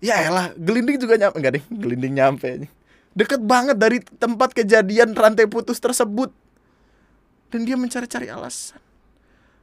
[0.00, 2.68] ya elah gelinding juga nyampe enggak deh gelinding nyampe
[3.14, 6.30] deket banget dari tempat kejadian rantai putus tersebut.
[7.50, 8.78] Dan dia mencari-cari alasan.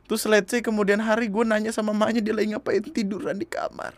[0.07, 3.91] Terus let's say kemudian hari gue nanya sama mamanya dia lagi ngapain tiduran di kamar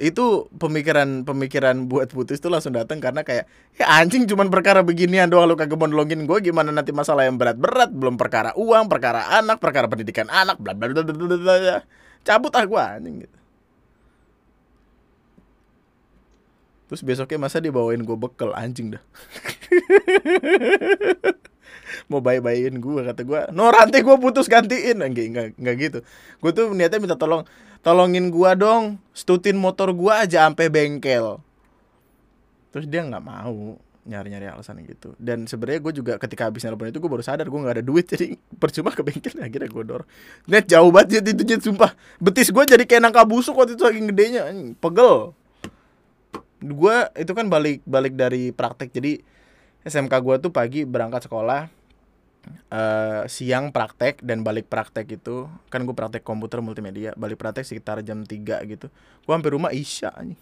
[0.00, 3.44] itu pemikiran pemikiran buat putus itu langsung datang karena kayak
[3.76, 7.36] ya anjing cuman perkara beginian doang lu kagak mau nolongin gue gimana nanti masalah yang
[7.36, 7.92] berat-berat?
[7.92, 11.78] Belum perkara uang perkara anak perkara pendidikan anak bla bla bla bla bla bla bla.
[12.24, 13.16] cabut ah gue anjing.
[13.28, 13.40] Gitu
[16.90, 19.02] terus besoknya masa dibawain gue bekel anjing dah
[22.10, 24.98] mau bayi-bayiin gue kata gue no rantai gue putus gantiin.
[24.98, 25.98] Enggak enggak gitu.
[26.42, 27.46] Gue tuh niatnya minta tolong
[27.86, 28.98] tolongin gue dong.
[29.14, 31.38] Stutin motor gue aja sampai bengkel.
[32.74, 33.78] Terus dia nggak mau
[34.10, 35.14] nyari-nyari alasan gitu.
[35.22, 38.04] Dan sebenarnya gue juga ketika habis nelpon itu gue baru sadar gue nggak ada duit.
[38.12, 40.08] Jadi percuma ke bengkel akhirnya gue dorong.
[40.50, 41.94] Net jauh banget itu jet sumpah.
[42.18, 44.50] Betis gue jadi kayak nangka busuk waktu itu saking gedenya.
[44.82, 45.30] Pegel.
[46.60, 48.90] Gue itu kan balik balik dari praktek.
[48.90, 49.22] Jadi
[49.86, 51.79] SMK gue tuh pagi berangkat sekolah
[52.70, 58.00] eh siang praktek dan balik praktek itu kan gue praktek komputer multimedia balik praktek sekitar
[58.06, 58.86] jam 3 gitu.
[59.26, 60.38] Gue hampir rumah isya anjing.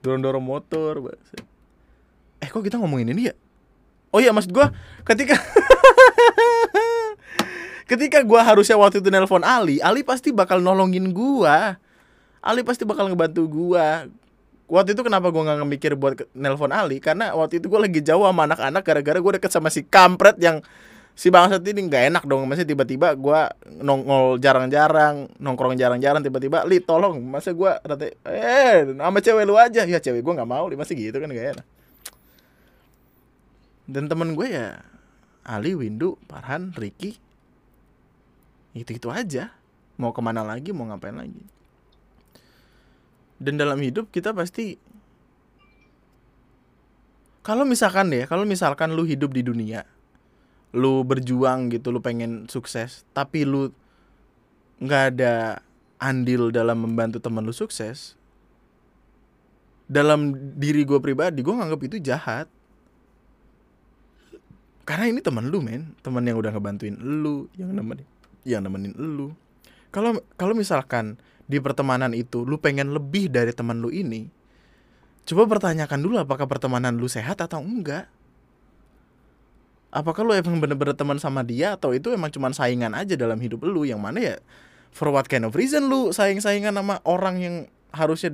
[0.00, 1.42] Dorong dorong motor buset.
[2.38, 3.34] eh kok kita ngomongin ini ya?
[4.14, 4.66] Oh iya maksud gue
[5.04, 5.36] ketika
[7.90, 11.56] ketika gue harusnya waktu itu nelpon Ali Ali pasti bakal nolongin gue
[12.40, 13.86] Ali pasti bakal ngebantu gue
[14.68, 17.00] waktu itu kenapa gue nggak mikir buat nelpon Ali?
[17.00, 20.60] Karena waktu itu gue lagi jauh sama anak-anak gara-gara gue deket sama si kampret yang
[21.16, 22.44] si bangsat ini nggak enak dong.
[22.44, 23.40] Masih tiba-tiba gue
[23.80, 29.82] nongol jarang-jarang nongkrong jarang-jarang tiba-tiba li tolong masa gue rata eh sama cewek lu aja.
[29.88, 31.66] Ya cewek gue nggak mau li masih gitu kan gak enak.
[33.88, 34.84] Dan temen gue ya
[35.48, 37.16] Ali Windu Farhan Ricky
[38.76, 39.50] itu itu aja.
[39.98, 41.57] Mau ke mana lagi mau ngapain lagi
[43.38, 44.78] dan dalam hidup kita pasti
[47.46, 49.86] kalau misalkan ya kalau misalkan lu hidup di dunia
[50.76, 53.72] lu berjuang gitu lu pengen sukses tapi lu
[54.78, 55.64] nggak ada
[55.98, 58.18] andil dalam membantu teman lu sukses
[59.88, 62.46] dalam diri gue pribadi gue nganggap itu jahat.
[64.84, 65.96] Karena ini teman lu men.
[66.00, 68.06] Teman yang udah ngebantuin lu yang nemenin
[68.44, 69.32] yang nemenin lu.
[69.88, 71.16] Kalau kalau misalkan
[71.48, 74.28] di pertemanan itu lu pengen lebih dari teman lu ini.
[75.24, 78.08] Coba pertanyakan dulu apakah pertemanan lu sehat atau enggak?
[79.88, 83.64] Apakah lu emang bener-bener teman sama dia atau itu emang cuman saingan aja dalam hidup
[83.64, 83.88] lu?
[83.88, 84.36] Yang mana ya
[84.92, 87.54] for what kind of reason lu saing-saingan sama orang yang
[87.96, 88.28] harusnya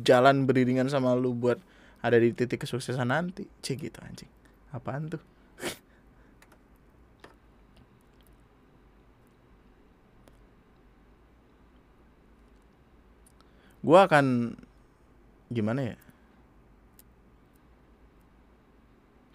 [0.00, 1.60] jalan beriringan sama lu buat
[2.00, 3.44] ada di titik kesuksesan nanti?
[3.60, 4.32] Cek gitu anjing.
[4.72, 5.35] Apaan tuh
[13.86, 14.58] gua akan
[15.54, 15.96] gimana ya?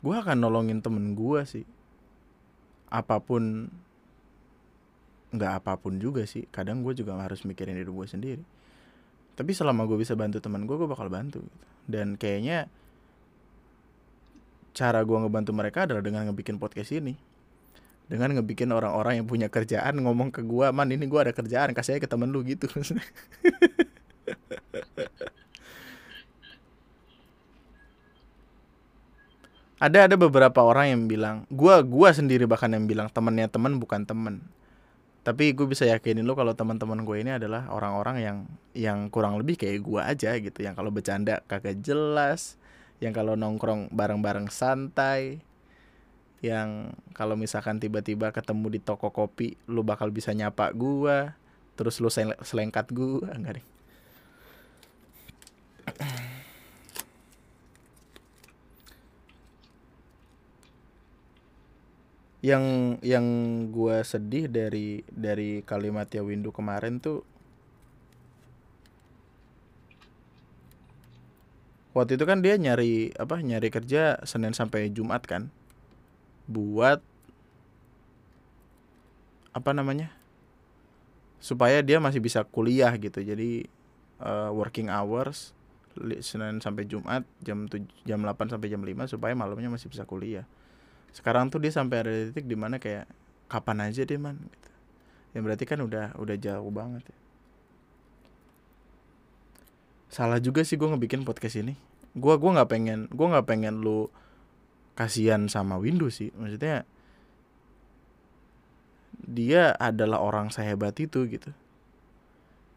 [0.04, 1.64] Gua akan nolongin temen gua sih.
[2.92, 3.72] Apa pun
[5.32, 6.44] nggak apa pun juga sih.
[6.52, 8.44] Kadang gue juga harus mikirin diri gue sendiri.
[9.40, 11.60] Tapi selama gue bisa bantu teman gue gue bakal bantu gitu.
[11.88, 12.70] dan kayaknya
[14.76, 17.16] cara gue ngebantu mereka adalah dengan ngebikin podcast ini.
[18.12, 21.96] Dengan ngebikin orang-orang yang punya kerjaan ngomong ke gue man ini gue ada kerjaan kasih
[21.96, 22.68] aja ke temen lu gitu
[29.82, 34.06] ada ada beberapa orang yang bilang gua gua sendiri bahkan yang bilang temannya teman bukan
[34.06, 34.46] teman
[35.22, 38.38] tapi gue bisa yakinin lo kalau teman-teman gue ini adalah orang-orang yang
[38.74, 40.66] yang kurang lebih kayak gue aja gitu.
[40.66, 42.58] Yang kalau bercanda kagak jelas
[43.02, 45.46] yang kalau nongkrong bareng-bareng santai
[46.42, 51.30] yang kalau misalkan tiba-tiba ketemu di toko kopi lu bakal bisa nyapa gue
[51.78, 53.66] terus sel- selengkat gue enggak deh
[62.42, 63.26] yang yang
[63.70, 67.22] gua sedih dari dari kalimat ya Windu kemarin tuh
[71.94, 75.54] waktu itu kan dia nyari apa nyari kerja Senin sampai Jumat kan
[76.50, 77.06] buat
[79.52, 80.10] apa namanya
[81.42, 83.20] supaya dia masih bisa kuliah gitu.
[83.20, 83.66] Jadi
[84.22, 85.52] uh, working hours
[86.24, 90.48] Senin sampai Jumat jam 7, jam 8 sampai jam 5 supaya malamnya masih bisa kuliah
[91.12, 93.08] sekarang tuh dia sampai ada di di mana kayak
[93.52, 94.40] kapan aja deh man?
[94.40, 94.70] Gitu.
[95.32, 97.18] yang berarti kan udah udah jauh banget ya.
[100.12, 101.80] Salah juga sih gue ngebikin podcast ini.
[102.12, 104.12] Gue gua nggak pengen gue nggak pengen lu
[104.96, 106.36] kasihan sama Windows sih.
[106.36, 106.84] Maksudnya
[109.24, 111.56] dia adalah orang sehebat itu gitu.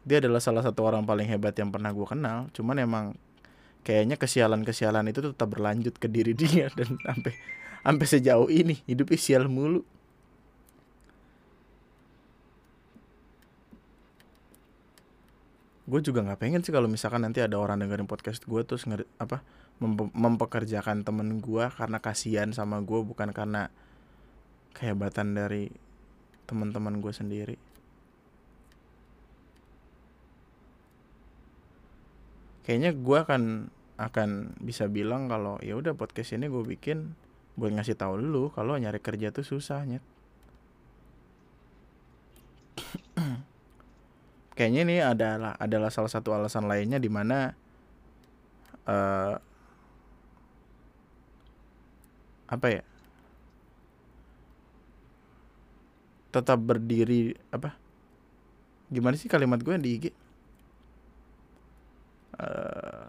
[0.07, 2.47] Dia adalah salah satu orang paling hebat yang pernah gue kenal.
[2.55, 3.05] Cuman emang
[3.83, 7.35] kayaknya kesialan-kesialan itu tetap berlanjut ke diri dia dan sampai
[7.85, 9.85] sampai sejauh ini hidupnya sial mulu.
[15.85, 19.05] Gue juga nggak pengen sih kalau misalkan nanti ada orang dengerin podcast gue terus nger
[19.21, 19.45] apa
[19.77, 23.69] mem mempekerjakan temen gue karena kasihan sama gue bukan karena
[24.73, 25.69] kehebatan dari
[26.49, 27.57] teman-teman gue sendiri.
[32.65, 33.43] Kayaknya gue akan
[34.01, 37.13] akan bisa bilang kalau ya udah podcast ini gue bikin
[37.55, 40.03] buat ngasih tahu lu kalau nyari kerja tuh susah nyet.
[44.59, 47.55] Kayaknya ini adalah adalah salah satu alasan lainnya di mana
[48.87, 49.35] uh,
[52.51, 52.83] apa ya?
[56.35, 57.71] Tetap berdiri apa?
[58.91, 60.05] Gimana sih kalimat gue di IG
[62.39, 63.04] uh,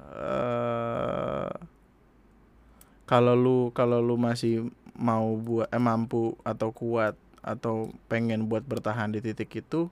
[3.06, 7.14] kalau lu kalau lu masih mau buat eh, mampu atau kuat
[7.46, 9.86] atau pengen buat bertahan di titik itu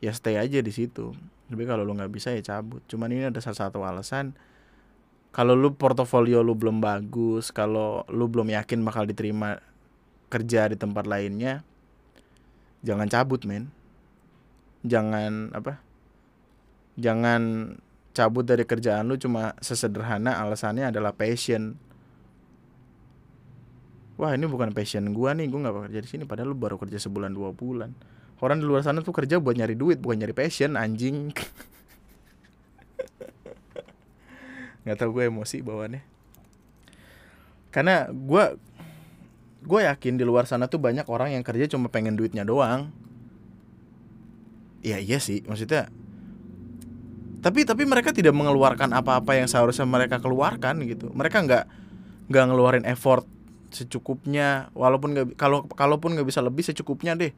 [0.00, 1.12] ya stay aja di situ.
[1.44, 2.80] Tapi kalau lu nggak bisa ya cabut.
[2.88, 4.32] Cuman ini ada salah satu alasan
[5.34, 9.60] kalau lu portofolio lu belum bagus kalau lu belum yakin bakal diterima
[10.30, 11.60] kerja di tempat lainnya
[12.80, 13.68] jangan cabut men.
[14.84, 15.80] Jangan apa
[16.96, 17.74] jangan
[18.14, 21.74] cabut dari kerjaan lu cuma sesederhana alasannya adalah passion
[24.14, 26.98] wah ini bukan passion gua nih gua nggak kerja di sini padahal lu baru kerja
[26.98, 27.94] sebulan dua bulan.
[28.42, 31.32] Orang di luar sana tuh kerja buat nyari duit bukan nyari passion anjing.
[34.84, 36.02] Nggak tahu gue emosi bawaannya.
[37.72, 38.44] Karena gue
[39.64, 42.92] gue yakin di luar sana tuh banyak orang yang kerja cuma pengen duitnya doang.
[44.84, 45.88] Ya iya sih maksudnya.
[47.40, 51.08] Tapi tapi mereka tidak mengeluarkan apa-apa yang seharusnya mereka keluarkan gitu.
[51.16, 51.64] Mereka nggak
[52.28, 53.24] nggak ngeluarin effort
[53.74, 57.34] secukupnya walaupun nggak kalau kalaupun nggak bisa lebih secukupnya deh.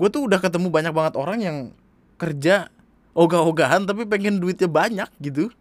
[0.00, 1.56] Gue tuh udah ketemu banyak banget orang yang
[2.18, 2.72] kerja
[3.12, 5.52] ogah-ogahan tapi pengen duitnya banyak gitu.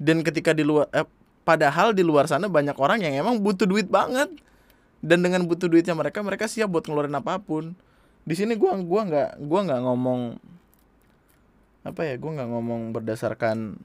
[0.00, 1.04] Dan ketika di luar eh,
[1.44, 4.32] padahal di luar sana banyak orang yang emang butuh duit banget.
[5.00, 7.72] Dan dengan butuh duitnya mereka mereka siap buat ngeluarin apa pun.
[8.24, 10.20] Di sini gua gua nggak gua nggak ngomong
[11.80, 13.80] apa ya gua nggak ngomong berdasarkan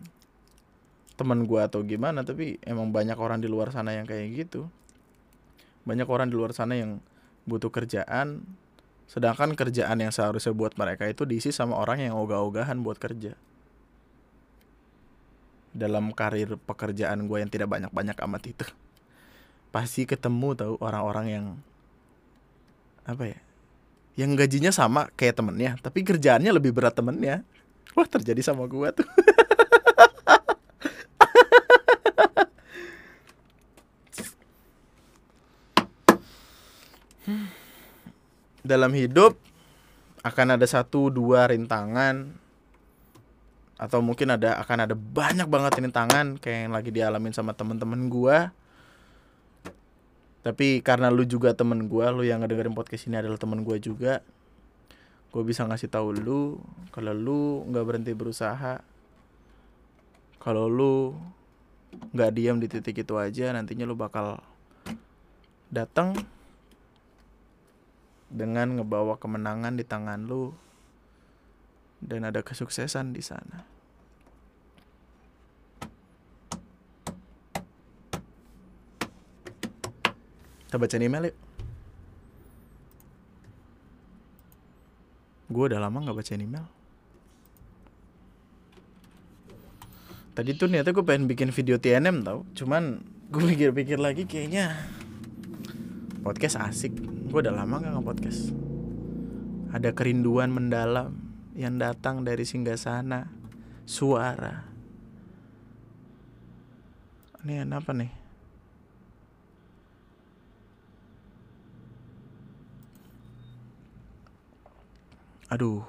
[1.16, 4.68] teman gua atau gimana tapi emang banyak orang di luar sana yang kayak gitu.
[5.88, 7.00] Banyak orang di luar sana yang
[7.48, 8.44] butuh kerjaan
[9.06, 13.38] sedangkan kerjaan yang seharusnya buat mereka itu diisi sama orang yang ogah-ogahan buat kerja.
[15.76, 18.66] Dalam karir pekerjaan gue yang tidak banyak-banyak amat itu
[19.76, 21.46] pasti ketemu tahu orang-orang yang
[23.04, 23.40] apa ya
[24.16, 27.44] yang gajinya sama kayak temennya tapi kerjaannya lebih berat temennya.
[27.96, 29.08] Wah terjadi sama gue tuh
[38.66, 39.38] dalam hidup
[40.26, 42.34] akan ada satu dua rintangan.
[43.76, 48.50] Atau mungkin ada akan ada banyak banget rintangan kayak yang lagi dialamin sama temen-temen gua.
[50.42, 54.26] Tapi karena lu juga temen gua lu yang ngedengerin podcast ini adalah temen gua juga.
[55.36, 56.64] Gue bisa ngasih tahu lu
[56.96, 58.80] kalau lu nggak berhenti berusaha.
[60.40, 61.12] Kalau lu
[62.16, 64.40] nggak diam di titik itu aja nantinya lu bakal
[65.68, 66.16] datang
[68.30, 70.52] dengan ngebawa kemenangan di tangan lu
[72.02, 73.66] dan ada kesuksesan di sana.
[80.66, 81.38] Kita baca email yuk.
[85.46, 86.68] Gue udah lama gak baca email.
[90.36, 93.00] Tadi tuh niatnya gue pengen bikin video TNM tau Cuman
[93.32, 94.76] gue pikir-pikir lagi kayaknya
[96.28, 96.92] Podcast asik
[97.36, 98.56] Gue udah lama gak nge-podcast
[99.76, 101.20] Ada kerinduan mendalam
[101.52, 103.28] yang datang dari singgasana
[103.84, 104.64] suara.
[107.44, 108.08] Ini apa nih?
[115.52, 115.84] Aduh.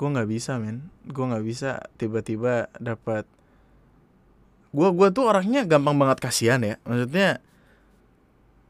[0.00, 3.28] Gue nggak bisa men, gue nggak bisa tiba-tiba dapat.
[4.76, 7.40] Gue gua tuh orangnya gampang banget kasihan ya, maksudnya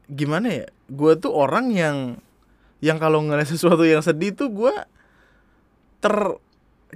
[0.07, 0.65] gimana ya?
[0.87, 2.23] Gue tuh orang yang
[2.79, 4.73] yang kalau ngeliat sesuatu yang sedih tuh gue
[5.99, 6.15] ter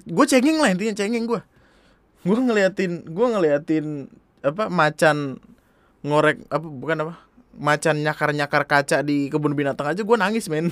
[0.07, 1.41] gue cengeng lah intinya cengeng gue
[2.21, 3.85] gue ngeliatin gue ngeliatin
[4.45, 5.41] apa macan
[6.05, 7.13] ngorek apa bukan apa
[7.57, 10.71] macan nyakar nyakar kaca di kebun binatang aja gue nangis men.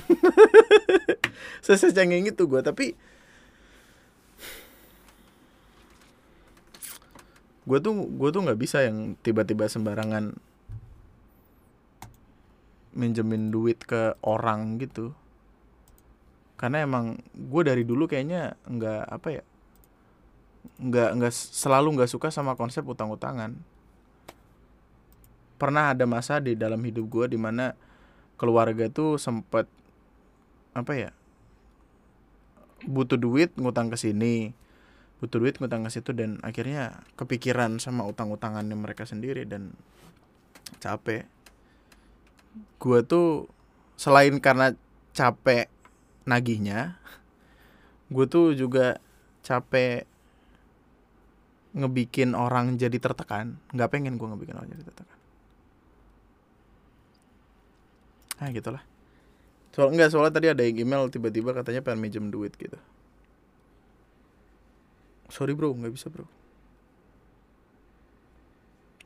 [1.64, 2.96] Saya cengeng itu gue tapi
[7.70, 10.34] gue tuh gue tuh nggak bisa yang tiba-tiba sembarangan
[12.98, 15.14] minjemin duit ke orang gitu.
[16.58, 19.42] Karena emang gue dari dulu kayaknya nggak apa ya
[20.82, 23.54] nggak nggak selalu nggak suka sama konsep utang-utangan.
[25.54, 27.78] Pernah ada masa di dalam hidup gue di mana
[28.34, 29.70] keluarga tuh sempet
[30.74, 31.10] apa ya
[32.88, 34.56] butuh duit ngutang ke sini
[35.20, 39.76] butuh duit ngutang ke situ dan akhirnya kepikiran sama utang-utangannya mereka sendiri dan
[40.80, 41.28] capek.
[42.80, 43.52] Gue tuh
[44.00, 44.72] selain karena
[45.12, 45.68] capek
[46.24, 46.96] nagihnya
[48.10, 48.98] gue tuh juga
[49.44, 50.08] capek
[51.76, 53.60] ngebikin orang jadi tertekan.
[53.76, 55.18] Nggak pengen gue ngebikin orang jadi tertekan.
[58.40, 58.82] Ah gitulah.
[59.76, 62.80] Soal enggak soalnya tadi ada yang email tiba-tiba katanya pengen minjem duit gitu
[65.30, 65.72] sorry bro.
[65.72, 66.26] Nggak bisa bro.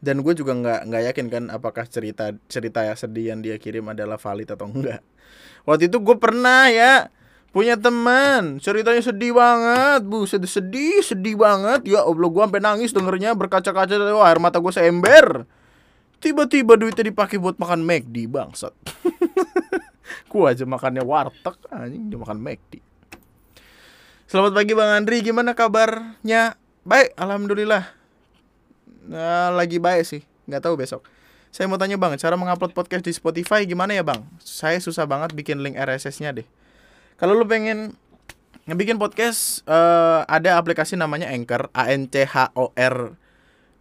[0.04, 4.20] Dan gue juga nggak nggak yakin kan apakah cerita cerita sedih yang dia kirim adalah
[4.20, 5.00] valid atau enggak
[5.64, 7.08] waktu itu gue pernah ya
[7.54, 8.58] punya teman.
[8.58, 10.02] Ceritanya sedih banget.
[10.04, 11.86] Bu sedih sedih sedih banget.
[11.86, 13.32] Ya allah gue sampai nangis dengernya.
[13.38, 15.46] Berkaca-kaca wah, air mata gue seember.
[16.18, 18.72] Tiba-tiba duitnya dipakai buat makan McD bangsat.
[20.32, 22.80] Gue aja makannya warteg anjing dia makan McD
[24.24, 28.04] selamat pagi bang Andri gimana kabarnya baik alhamdulillah
[29.04, 31.04] Nah, lagi baik sih, nggak tahu besok.
[31.52, 34.24] Saya mau tanya bang, cara mengupload podcast di Spotify gimana ya bang?
[34.40, 36.46] Saya susah banget bikin link RSS-nya deh.
[37.20, 37.94] Kalau lu pengen
[38.64, 43.14] ngebikin podcast, uh, ada aplikasi namanya Anchor, A N C H O R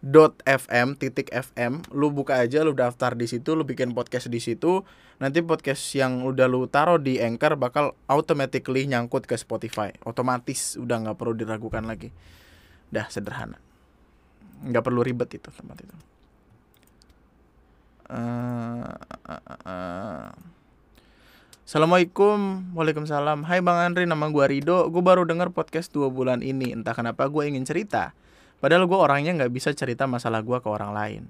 [0.04, 4.36] dot fm titik fm lu buka aja lu daftar di situ lu bikin podcast di
[4.36, 4.84] situ
[5.16, 11.08] nanti podcast yang udah lu taruh di anchor bakal automatically nyangkut ke Spotify otomatis udah
[11.08, 12.12] nggak perlu diragukan lagi
[12.92, 13.56] dah sederhana
[14.60, 15.96] nggak perlu ribet itu tempat itu
[18.12, 18.92] eh,
[19.32, 20.28] eh, eh.
[21.64, 23.48] Assalamualaikum, waalaikumsalam.
[23.48, 24.84] Hai Bang Andri, nama gua Rido.
[24.92, 26.76] Gue baru denger podcast dua bulan ini.
[26.76, 28.12] Entah kenapa gue ingin cerita.
[28.64, 31.22] Padahal gue orangnya nggak bisa cerita masalah gua ke orang lain.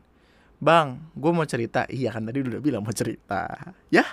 [0.63, 1.83] Bang, gue mau cerita.
[1.91, 3.75] Iya kan tadi udah bilang mau cerita.
[3.91, 4.07] Ya,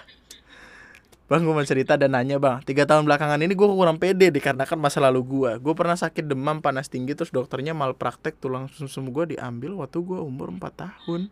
[1.30, 2.60] Bang, gue mau cerita dan nanya bang.
[2.68, 5.52] Tiga tahun belakangan ini gue kurang pede dikarenakan masa lalu gue.
[5.64, 10.20] Gue pernah sakit demam panas tinggi terus dokternya malpraktek tulang sumsum gue diambil waktu gue
[10.20, 11.32] umur 4 tahun.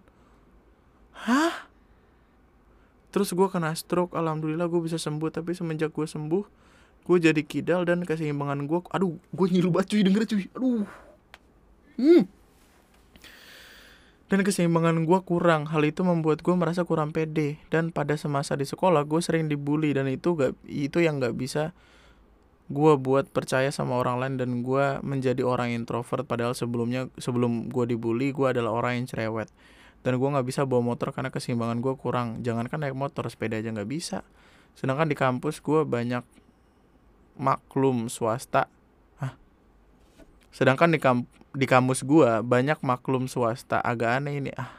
[1.25, 1.67] Hah?
[3.11, 5.35] Terus gue kena stroke, alhamdulillah gue bisa sembuh.
[5.35, 6.43] Tapi semenjak gue sembuh,
[7.03, 11.08] gue jadi kidal dan keseimbangan gue, aduh, gue nyilu banget cuy, denger cuy, aduh.
[11.99, 12.23] Hmm.
[14.29, 15.67] Dan keseimbangan gue kurang.
[15.67, 17.59] Hal itu membuat gue merasa kurang pede.
[17.67, 21.75] Dan pada semasa di sekolah, gue sering dibully dan itu gak, itu yang gak bisa
[22.69, 27.89] gue buat percaya sama orang lain dan gue menjadi orang introvert padahal sebelumnya sebelum gue
[27.89, 29.49] dibully gue adalah orang yang cerewet
[30.05, 33.73] dan gue nggak bisa bawa motor karena keseimbangan gue kurang jangankan naik motor sepeda aja
[33.73, 34.21] nggak bisa
[34.77, 36.21] sedangkan di kampus gue banyak
[37.41, 38.69] maklum swasta
[39.17, 39.33] Hah?
[40.53, 44.69] sedangkan di kamp di kampus gue banyak maklum swasta agak aneh ini ah.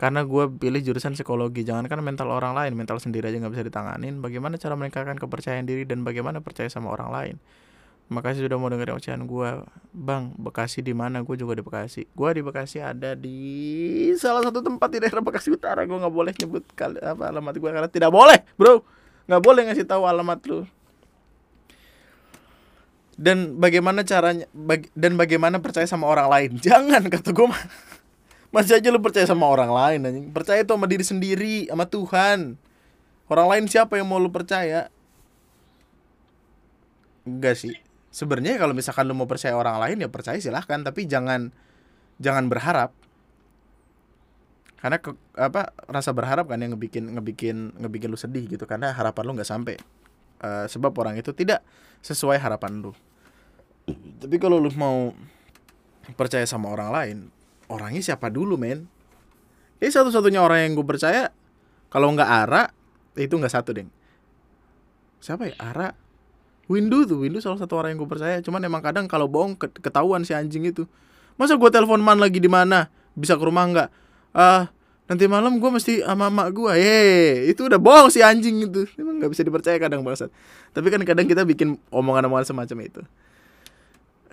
[0.00, 4.24] Karena gue pilih jurusan psikologi jangankan mental orang lain mental sendiri aja nggak bisa ditanganin.
[4.24, 7.36] Bagaimana cara meningkatkan kepercayaan diri dan bagaimana percaya sama orang lain?
[8.10, 9.62] Makasih sudah mau dengerin ocehan gue
[9.94, 11.20] Bang, Bekasi di mana?
[11.22, 12.08] Gue juga di Bekasi.
[12.10, 13.38] Gue di Bekasi ada di
[14.16, 15.84] salah satu tempat di daerah Bekasi Utara.
[15.84, 18.80] Gue nggak boleh nyebut kali, apa alamat gue karena tidak boleh bro.
[19.28, 20.64] Nggak boleh ngasih tahu alamat lu
[23.20, 26.50] dan bagaimana caranya bag, dan bagaimana percaya sama orang lain?
[26.64, 27.52] Jangan kata gue
[28.48, 30.26] masih aja lu percaya sama orang lain anjing.
[30.32, 32.56] Percaya tuh sama diri sendiri sama Tuhan.
[33.28, 34.88] Orang lain siapa yang mau lu percaya?
[37.28, 37.76] Enggak sih.
[38.08, 40.80] Sebenarnya kalau misalkan lu mau percaya orang lain ya percaya silahkan.
[40.80, 41.52] Tapi jangan
[42.18, 42.96] jangan berharap.
[44.80, 48.64] Karena ke, apa rasa berharap kan yang ngebikin ngebikin ngebikin lu sedih gitu.
[48.64, 49.76] Karena harapan lu nggak sampai.
[50.40, 51.60] Uh, sebab orang itu tidak
[52.00, 52.96] sesuai harapan lu
[54.18, 55.12] tapi kalau lu mau
[56.14, 57.18] percaya sama orang lain
[57.70, 58.90] orangnya siapa dulu men?
[59.80, 61.32] Ini satu-satunya orang yang gue percaya
[61.88, 62.68] kalau nggak Ara
[63.16, 63.88] itu nggak satu deng.
[65.22, 65.54] Siapa ya?
[65.56, 65.88] Ara?
[66.70, 68.36] Windu tuh Windu salah satu orang yang gue percaya.
[68.44, 70.84] Cuman emang kadang kalau bohong ketahuan si anjing itu.
[71.40, 72.92] Masa gue telepon man lagi di mana?
[73.16, 73.88] Bisa ke rumah nggak?
[74.36, 74.68] Ah
[75.10, 77.02] nanti malam gue mesti sama mak gue ye
[77.50, 78.84] itu udah bohong si anjing itu.
[79.00, 80.28] Emang nggak bisa dipercaya kadang bangsat.
[80.76, 83.02] Tapi kan kadang kita bikin omongan-omongan semacam itu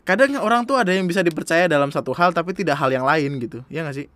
[0.07, 3.43] kadang orang tuh ada yang bisa dipercaya dalam satu hal tapi tidak hal yang lain
[3.43, 3.59] gitu.
[3.67, 4.07] Ya nggak sih?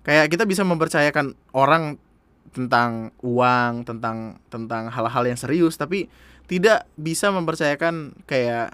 [0.00, 2.00] Kayak kita bisa mempercayakan orang
[2.56, 6.08] tentang uang tentang tentang hal-hal yang serius tapi
[6.48, 8.72] tidak bisa mempercayakan kayak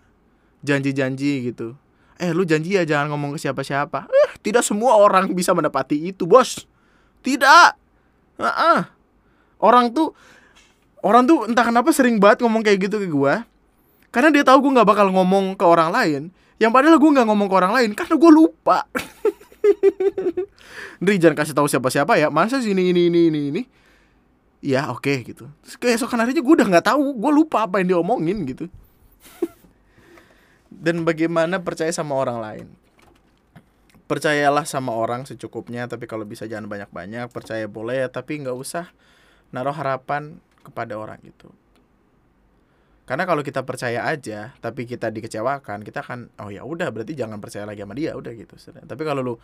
[0.63, 1.75] janji-janji gitu.
[2.19, 4.07] Eh lu janji ya jangan ngomong ke siapa-siapa.
[4.07, 6.63] Eh tidak semua orang bisa mendapati itu bos.
[7.27, 7.71] Tidak.
[8.39, 8.81] Uh -uh.
[9.59, 10.15] orang tuh
[11.03, 13.35] orang tuh entah kenapa sering banget ngomong kayak gitu ke gue
[14.09, 16.23] karena dia tahu gue nggak bakal ngomong ke orang lain.
[16.59, 18.79] Yang padahal gue nggak ngomong ke orang lain karena gue lupa.
[21.03, 22.33] Ndri jangan kasih tahu siapa-siapa ya.
[22.33, 23.63] Masa sih ini ini ini ini ini?
[24.65, 25.47] Ya oke okay, gitu.
[25.63, 27.15] Terus keesokan harinya gue udah nggak tahu.
[27.21, 28.67] Gue lupa apa yang diomongin gitu.
[30.83, 32.67] Dan bagaimana percaya sama orang lain?
[34.09, 37.29] Percayalah sama orang secukupnya tapi kalau bisa jangan banyak-banyak.
[37.29, 38.89] Percaya boleh tapi nggak usah
[39.53, 41.53] naruh harapan kepada orang itu
[43.09, 47.41] karena kalau kita percaya aja tapi kita dikecewakan kita kan oh ya udah berarti jangan
[47.41, 48.13] percaya lagi sama dia.
[48.13, 48.53] Udah gitu
[48.85, 49.35] tapi kalau lu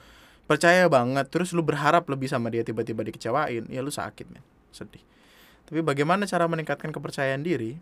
[0.45, 4.45] percaya banget terus lu berharap lebih sama dia tiba-tiba dikecewain ya lu sakit men.
[4.69, 5.01] Sedih.
[5.65, 7.81] Tapi bagaimana cara meningkatkan kepercayaan diri?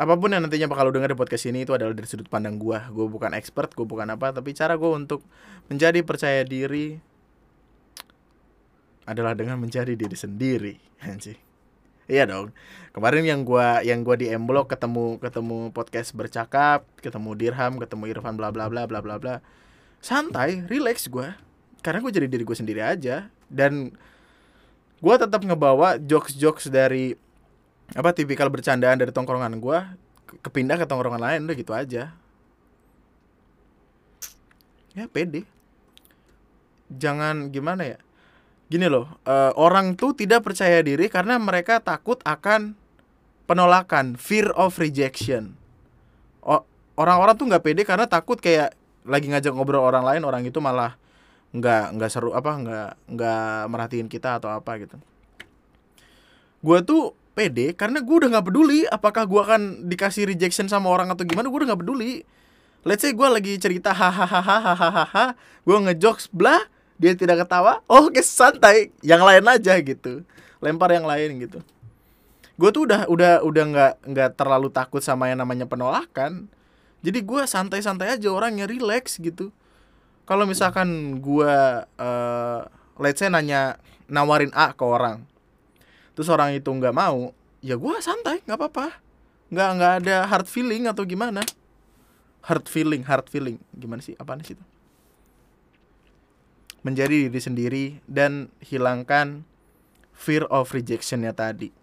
[0.00, 2.56] Apa pun yang nantinya bakal lo denger di podcast ini itu adalah dari sudut pandang
[2.56, 5.24] gue gue bukan expert gue bukan apa tapi cara gue untuk
[5.72, 7.00] menjadi percaya diri
[9.06, 11.38] adalah dengan menjadi diri sendiri anjing.
[12.06, 12.54] Iya dong.
[12.94, 18.38] Kemarin yang gue yang gue di emblok ketemu ketemu podcast bercakap ketemu dirham ketemu irfan
[18.38, 19.34] bla bla bla bla bla bla.
[19.98, 21.34] Santai relax gue
[21.82, 23.26] karena gue jadi diri gue sendiri aja.
[23.46, 23.94] Dan
[25.02, 27.14] gue tetap ngebawa jokes jokes dari
[27.94, 29.78] apa tipikal bercandaan dari tongkrongan gue
[30.42, 32.14] kepindah ke tongkrongan lain udah gitu aja.
[34.94, 35.42] Ya pede.
[36.86, 38.05] Jangan gimana ya
[38.66, 42.74] gini loh uh, orang tuh tidak percaya diri karena mereka takut akan
[43.46, 45.54] penolakan fear of rejection.
[46.96, 48.72] Orang-orang tuh nggak pede karena takut kayak
[49.04, 50.96] lagi ngajak ngobrol orang lain orang itu malah
[51.52, 54.96] nggak nggak seru apa nggak nggak merhatiin kita atau apa gitu.
[56.64, 59.62] Gue tuh pede karena gue udah nggak peduli apakah gue akan
[59.92, 62.24] dikasih rejection sama orang atau gimana gue udah nggak peduli.
[62.80, 65.36] Let's say gue lagi cerita hahaha hahaha
[65.68, 66.64] gue ngejokes blah
[66.96, 68.92] dia tidak ketawa oh, oke santai.
[69.04, 70.24] Yang lain aja gitu.
[70.64, 71.60] Lempar yang lain gitu.
[72.56, 76.48] Gue tuh udah udah udah nggak nggak terlalu takut sama yang namanya penolakan.
[77.04, 79.52] Jadi gue santai-santai aja orangnya relax gitu.
[80.24, 82.60] Kalau misalkan gue uh,
[82.96, 83.76] let's say nanya
[84.08, 85.26] nawarin A ke orang
[86.16, 89.04] terus orang itu nggak mau ya gue santai nggak apa-apa.
[89.52, 91.44] Nggak nggak ada hard feeling atau gimana.
[92.48, 93.60] Hard feeling hard feeling.
[93.76, 94.16] Gimana sih?
[94.16, 94.64] Apa sih itu
[96.86, 99.42] menjadi diri sendiri dan hilangkan
[100.14, 101.74] fear of rejectionnya tadi.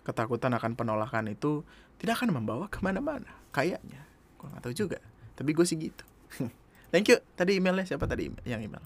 [0.00, 1.60] Ketakutan akan penolakan itu
[2.00, 4.00] tidak akan membawa ke mana-mana kayaknya.
[4.40, 4.96] Gue nggak tahu juga
[5.36, 6.04] tapi gue sih gitu.
[6.92, 7.20] Thank you.
[7.36, 8.08] Tadi emailnya siapa?
[8.08, 8.80] Tadi yang email.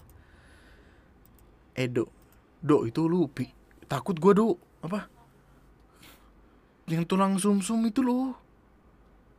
[1.71, 2.11] Edo.
[2.59, 3.31] Do itu lu
[3.87, 4.59] takut gue do.
[4.83, 5.07] Apa?
[6.91, 8.35] Yang tulang sum sum itu loh.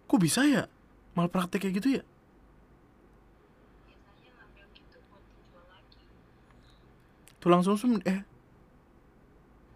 [0.08, 0.64] Kok bisa ya?
[1.12, 2.04] Malpraktek kayak gitu ya
[3.86, 6.04] biasanya ngambil gitu buat dijual lagi
[7.46, 8.26] tulang sum sum eh.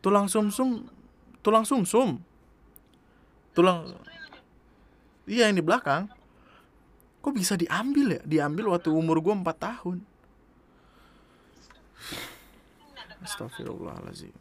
[0.03, 0.91] Tulang sum sum
[1.39, 2.19] tulang sum sum
[3.55, 3.95] tulang
[5.31, 6.11] iya yang di belakang.
[7.23, 8.21] Kok bisa diambil ya?
[8.27, 10.03] Diambil waktu umur gue 4 tahun.
[13.21, 14.33] Astagfirullahaladzim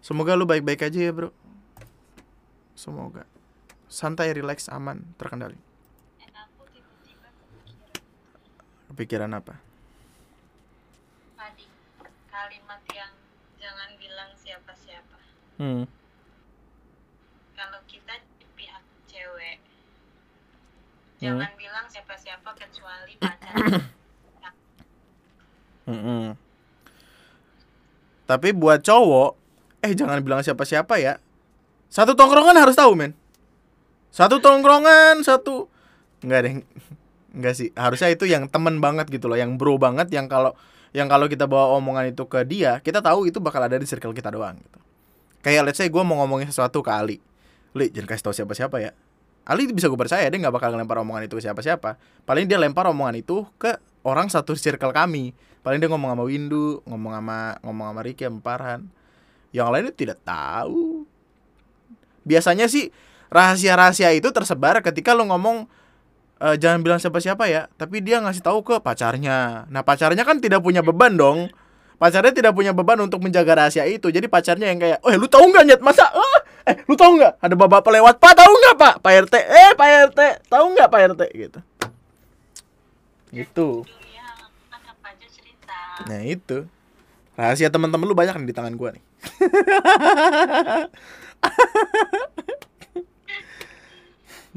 [0.00, 1.30] Semoga lu baik-baik aja ya bro.
[2.72, 3.28] Semoga.
[3.86, 5.60] Santai, relax, aman, terkendali.
[8.88, 9.60] Kepikiran apa?
[11.46, 11.68] tadi
[12.26, 13.12] kalimat yang
[13.60, 15.18] jangan bilang siapa-siapa
[15.56, 15.88] Hmm.
[17.56, 19.56] kalau kita di pihak cewek
[21.16, 23.56] jangan bilang siapa-siapa kecuali pacar
[25.86, 26.34] Mm-mm.
[28.26, 29.38] Tapi buat cowok
[29.86, 31.22] Eh jangan bilang siapa-siapa ya.
[31.86, 33.14] Satu tongkrongan harus tahu men.
[34.10, 35.70] Satu tongkrongan Satu.
[36.26, 36.54] Enggak deh
[37.38, 37.70] Enggak sih.
[37.78, 40.52] Harusnya itu yang temen banget gitu loh Yang bro banget Yang kalau
[40.90, 44.16] yang kalau kita bawa omongan itu ke dia Kita tahu itu bakal ada di circle
[44.16, 44.85] kita doang gitu
[45.46, 47.22] Kayak let's say gue mau ngomongin sesuatu ke Ali.
[47.78, 48.90] Li jangan kasih tahu siapa-siapa ya.
[49.46, 51.94] Ali bisa gue percaya dia nggak bakal lempar omongan itu ke siapa-siapa.
[52.26, 55.30] Paling dia lempar omongan itu ke orang satu circle kami.
[55.62, 58.90] Paling dia ngomong sama Windu ngomong sama ngomong sama Ricky sama Parhan
[59.54, 61.06] yang lainnya tidak tahu.
[62.26, 62.90] Biasanya sih
[63.30, 65.70] rahasia-rahasia itu tersebar ketika lo ngomong
[66.42, 67.70] "Eh, jangan bilang siapa-siapa ya.
[67.78, 69.70] Tapi dia ngasih tahu ke pacarnya.
[69.70, 71.54] Nah pacarnya kan tidak punya beban dong
[71.96, 74.12] pacarnya tidak punya beban untuk menjaga rahasia itu.
[74.12, 75.80] Jadi pacarnya yang kayak oh lu tahu nggak nyet?
[75.80, 76.40] Masa ah?
[76.68, 77.40] eh lu tahu nggak?
[77.40, 78.94] Ada bapak pelewat pak tahu nggak pak?
[79.00, 81.58] Pak rt eh pak rt tahu nggak pak rt gitu.
[83.32, 84.24] Itu dunia
[84.70, 85.76] anggap aja cerita
[86.08, 86.68] Nah itu.
[87.36, 89.04] Rahasia teman-teman lu banyak nih di tangan gua nih.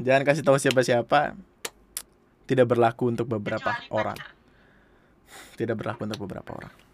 [0.00, 1.36] Jangan kasih tahu siapa-siapa.
[2.48, 4.16] Tidak berlaku untuk beberapa Kecuali orang.
[5.60, 6.89] Tidak berlaku untuk beberapa orang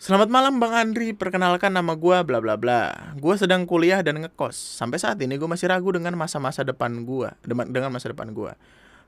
[0.00, 3.12] Selamat malam Bang Andri, perkenalkan nama gua bla bla bla.
[3.20, 4.56] Gua sedang kuliah dan ngekos.
[4.56, 8.56] Sampai saat ini gue masih ragu dengan masa-masa depan gua, dengan masa depan gua.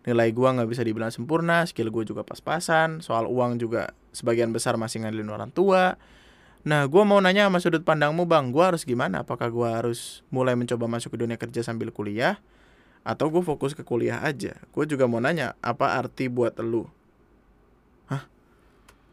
[0.04, 4.76] Nilai gua nggak bisa dibilang sempurna, skill gue juga pas-pasan, soal uang juga sebagian besar
[4.76, 5.96] masih ngandelin orang tua.
[6.68, 9.24] Nah, gua mau nanya sama sudut pandangmu bang, gua harus gimana?
[9.24, 12.36] Apakah gua harus mulai mencoba masuk ke dunia kerja sambil kuliah?
[13.00, 14.60] Atau gue fokus ke kuliah aja?
[14.76, 16.84] Gue juga mau nanya, apa arti buat elu?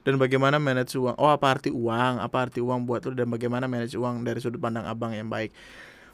[0.09, 1.13] Dan bagaimana manage uang?
[1.21, 2.17] Oh, apa arti uang?
[2.17, 3.13] Apa arti uang buat lu?
[3.13, 5.53] Dan bagaimana manage uang dari sudut pandang abang yang baik?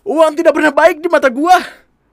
[0.03, 1.55] Uang tidak pernah baik di mata gua.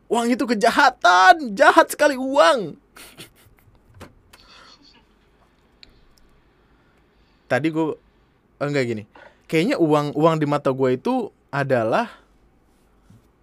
[0.07, 2.79] Uang itu kejahatan, jahat sekali uang.
[7.51, 7.99] Tadi gue
[8.63, 9.03] enggak gini.
[9.51, 12.15] Kayaknya uang uang di mata gue itu adalah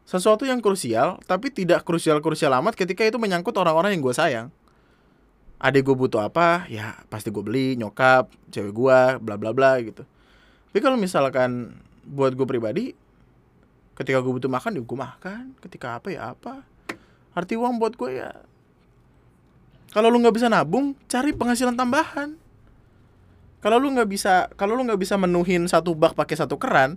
[0.08, 4.48] sesuatu yang krusial, tapi tidak krusial-krusial amat ketika itu menyangkut orang-orang yang gue sayang.
[5.60, 10.08] Adik gue butuh apa, ya pasti gue beli, nyokap, cewek gue, bla bla bla gitu.
[10.72, 11.76] Tapi kalau misalkan
[12.08, 12.96] buat gue pribadi,
[14.00, 15.44] ketika gue butuh makan ya gue makan.
[15.60, 16.64] Ketika apa ya apa.
[17.36, 18.32] Arti uang buat gue ya.
[19.92, 22.40] Kalau lu nggak bisa nabung cari penghasilan tambahan.
[23.60, 26.96] Kalau lu nggak bisa kalau lu nggak bisa menuhin satu bak pakai satu keran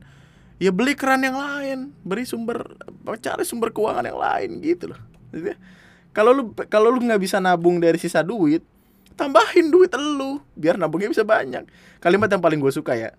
[0.63, 1.91] ya beli keran yang lain.
[2.07, 2.79] Beri sumber
[3.19, 5.01] cari sumber keuangan yang lain gitu loh
[6.13, 8.65] kalau lu kalau lu nggak bisa nabung dari sisa duit
[9.17, 11.69] tambahin duit lu biar nabungnya bisa banyak
[12.01, 13.11] kalimat yang paling gue suka ya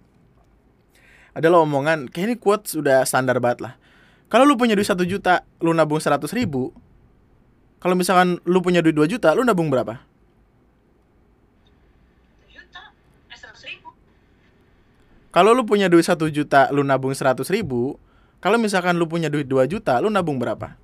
[1.34, 3.74] adalah omongan kayak ini quote sudah standar banget lah
[4.30, 6.74] kalau lu punya duit satu juta lu nabung seratus ribu
[7.82, 10.14] kalau misalkan lu punya duit 2 juta lu nabung berapa eh
[15.34, 17.98] Kalau lu punya duit satu juta, lu nabung seratus ribu.
[18.38, 20.78] Kalau misalkan lu punya duit 2 juta, lu nabung berapa?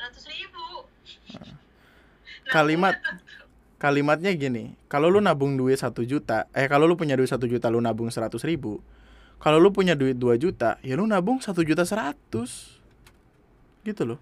[0.00, 0.88] Ratus ribu.
[1.36, 1.52] Nah,
[2.52, 3.00] Kalimat
[3.80, 7.66] kalimatnya gini, kalau lu nabung duit satu juta, eh kalau lu punya duit satu juta,
[7.66, 8.78] lu nabung seratus ribu.
[9.42, 12.78] Kalau lu punya duit 2 juta, ya lu nabung satu juta seratus,
[13.82, 14.20] gitu loh.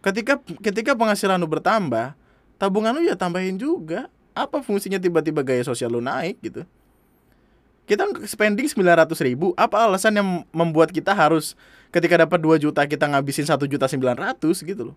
[0.00, 2.16] Ketika ketika penghasilan lu bertambah,
[2.56, 4.08] tabungan lu ya tambahin juga.
[4.32, 6.64] Apa fungsinya tiba-tiba gaya sosial lu naik gitu?
[7.84, 11.58] Kita spending 900 ribu, apa alasan yang membuat kita harus
[11.92, 14.96] ketika dapat 2 juta kita ngabisin satu juta 900 gitu loh?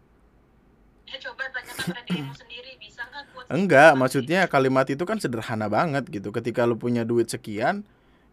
[1.10, 5.68] Ya coba tanyakan pada dirimu sendiri bisa nggak kuat Enggak, maksudnya kalimat itu kan sederhana
[5.68, 6.32] banget gitu.
[6.32, 7.84] Ketika lu punya duit sekian,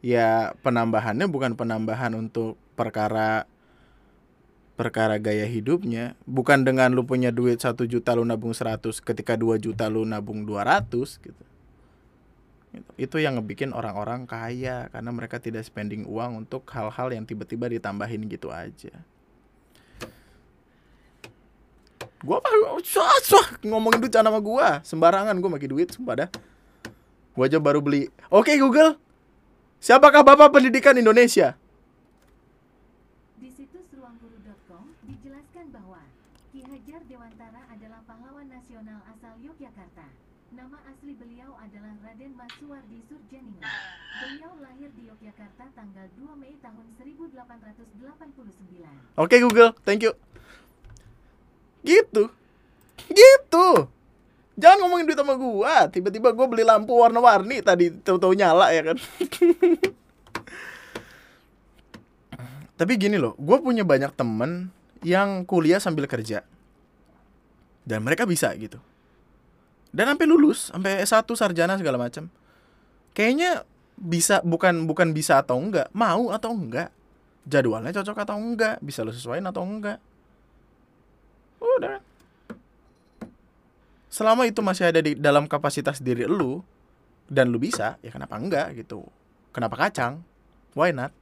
[0.01, 3.45] ya penambahannya bukan penambahan untuk perkara
[4.81, 9.61] perkara gaya hidupnya, bukan dengan lu punya duit satu juta lu nabung 100, ketika 2
[9.61, 11.45] juta lu nabung 200 gitu.
[12.71, 12.91] Gitu.
[12.97, 18.25] Itu yang ngebikin orang-orang kaya karena mereka tidak spending uang untuk hal-hal yang tiba-tiba ditambahin
[18.31, 18.95] gitu aja.
[22.21, 22.49] Gua apa
[22.85, 24.85] swah, swah, ngomongin duit jangan sama gua.
[24.85, 26.29] Sembarangan gua pakai duit sumpah dah.
[27.33, 28.13] Gua aja baru beli.
[28.29, 29.01] Oke Google.
[29.81, 31.57] Siapakah Bapak Pendidikan Indonesia?
[33.41, 36.05] Di situs ruangguru.com dijelaskan bahwa
[36.53, 40.05] Ki Hajar Dewantara adalah pahlawan nasional asal Yogyakarta.
[40.53, 43.73] Nama asli beliau adalah Raden Mas Suwardi Surjaningrat.
[44.21, 49.17] Beliau lahir di Yogyakarta tanggal 2 Mei tahun 1889.
[49.17, 50.13] Oke Google, thank you.
[51.81, 52.29] Gitu.
[53.09, 53.69] Gitu.
[54.61, 55.89] Jangan ngomongin duit sama gua.
[55.89, 58.99] Tiba-tiba gua beli lampu warna-warni tadi tahu-tahu nyala ya kan.
[62.81, 64.69] Tapi gini loh, gua punya banyak temen
[65.01, 66.45] yang kuliah sambil kerja.
[67.85, 68.77] Dan mereka bisa gitu.
[69.91, 72.31] Dan sampai lulus, sampai S1 sarjana segala macam.
[73.11, 73.67] Kayaknya
[74.01, 76.93] bisa bukan bukan bisa atau enggak, mau atau enggak.
[77.45, 79.99] Jadwalnya cocok atau enggak, bisa lo sesuaiin atau enggak.
[81.61, 82.01] Udah.
[84.11, 86.67] Selama itu masih ada di dalam kapasitas diri lu
[87.31, 89.07] dan lu bisa, ya kenapa enggak gitu.
[89.55, 90.27] Kenapa kacang?
[90.75, 91.15] Why not?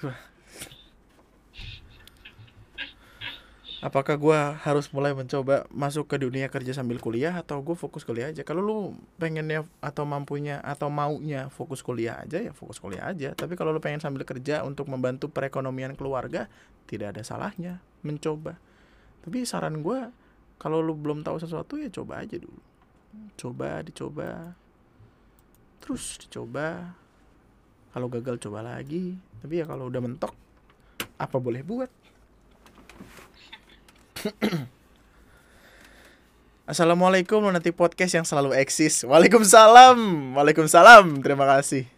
[3.80, 8.28] Apakah gua harus mulai mencoba masuk ke dunia kerja sambil kuliah atau gue fokus kuliah
[8.28, 8.44] aja?
[8.44, 13.32] Kalau lu pengennya atau mampunya atau maunya fokus kuliah aja ya fokus kuliah aja.
[13.32, 16.52] Tapi kalau lu pengen sambil kerja untuk membantu perekonomian keluarga,
[16.84, 18.60] tidak ada salahnya mencoba.
[19.20, 20.08] Tapi saran gua
[20.60, 22.60] kalau lu belum tahu sesuatu ya coba aja dulu.
[23.40, 24.54] Coba, dicoba.
[25.80, 26.94] Terus dicoba.
[27.90, 29.16] Kalau gagal coba lagi.
[29.40, 30.36] Tapi ya kalau udah mentok
[31.16, 31.90] apa boleh buat?
[36.70, 39.02] Assalamualaikum nanti podcast yang selalu eksis.
[39.02, 39.98] Waalaikumsalam.
[40.38, 41.18] Waalaikumsalam.
[41.18, 41.88] Terima kasih.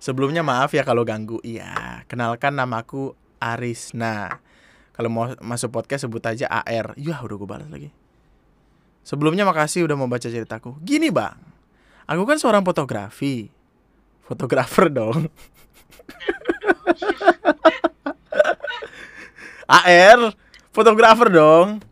[0.00, 1.36] Sebelumnya maaf ya kalau ganggu.
[1.44, 4.40] Iya, kenalkan namaku Arisna.
[4.94, 6.94] Kalau mau masuk podcast sebut aja AR.
[6.94, 7.90] Yah, udah gue balas lagi.
[9.02, 10.78] Sebelumnya makasih udah mau baca ceritaku.
[10.80, 11.36] Gini, Bang.
[12.06, 13.50] Aku kan seorang fotografi.
[14.24, 15.28] Fotografer dong.
[19.66, 20.20] AR,
[20.70, 21.82] fotografer dong.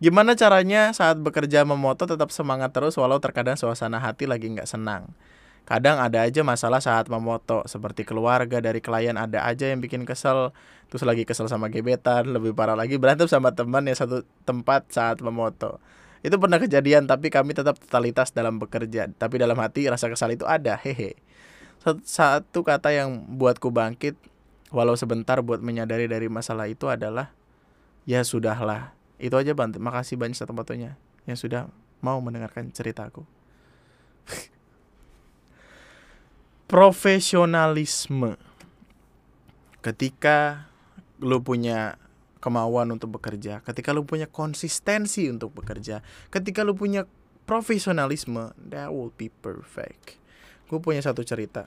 [0.00, 5.12] Gimana caranya saat bekerja memoto tetap semangat terus walau terkadang suasana hati lagi nggak senang.
[5.68, 10.50] Kadang ada aja masalah saat memoto, seperti keluarga dari klien ada aja yang bikin kesel,
[10.90, 15.22] terus lagi kesel sama gebetan, lebih parah lagi berantem sama teman yang satu tempat saat
[15.22, 15.78] memoto.
[16.20, 19.08] Itu pernah kejadian, tapi kami tetap totalitas dalam bekerja.
[19.14, 21.16] Tapi dalam hati rasa kesal itu ada, hehe.
[22.04, 24.12] Satu, kata yang buatku bangkit,
[24.68, 27.32] walau sebentar buat menyadari dari masalah itu adalah,
[28.04, 28.92] ya sudahlah.
[29.16, 31.72] Itu aja Bang, makasih banyak satu fotonya yang sudah
[32.04, 33.24] mau mendengarkan ceritaku.
[36.70, 38.38] Profesionalisme.
[39.82, 40.70] Ketika
[41.18, 41.98] lu punya
[42.38, 45.98] kemauan untuk bekerja, ketika lu punya konsistensi untuk bekerja,
[46.30, 47.10] ketika lu punya
[47.42, 50.14] profesionalisme, that will be perfect.
[50.70, 51.66] Gue punya satu cerita.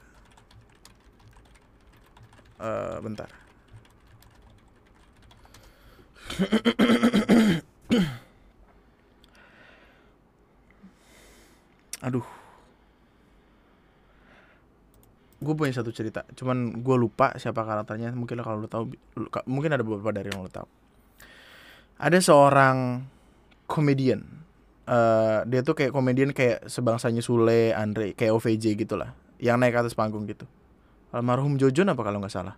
[2.64, 3.28] Eh, bentar.
[12.08, 12.43] Aduh.
[15.44, 18.16] Gue punya satu cerita, cuman gue lupa siapa karakternya.
[18.16, 18.96] Mungkin kalau lo tahu,
[19.44, 20.64] mungkin ada beberapa dari yang lo tahu.
[22.00, 23.04] Ada seorang
[23.68, 24.24] komedian.
[24.88, 29.12] Eh dia tuh kayak komedian kayak sebangsanya Sule, Andre, kayak OVJ gitulah,
[29.44, 30.48] yang naik atas panggung gitu.
[31.12, 32.56] Almarhum Jojon apa kalau nggak salah.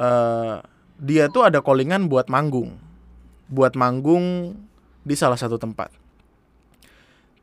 [0.00, 0.56] Eh
[0.96, 2.80] dia tuh ada callingan buat manggung,
[3.52, 4.56] buat manggung
[5.04, 5.92] di salah satu tempat.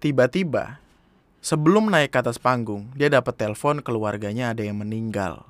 [0.01, 0.81] Tiba-tiba
[1.39, 5.43] sebelum naik ke atas panggung, dia dapat telepon keluarganya ada yang meninggal.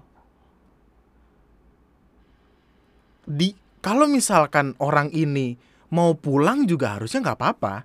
[3.30, 5.56] Di kalau misalkan orang ini
[5.94, 7.76] mau pulang juga harusnya nggak apa-apa.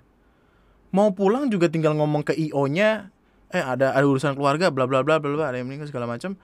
[0.95, 3.11] Mau pulang juga tinggal ngomong ke IO-nya,
[3.51, 6.39] eh ada ada urusan keluarga, bla bla bla bla bla, ada yang meninggal segala macam.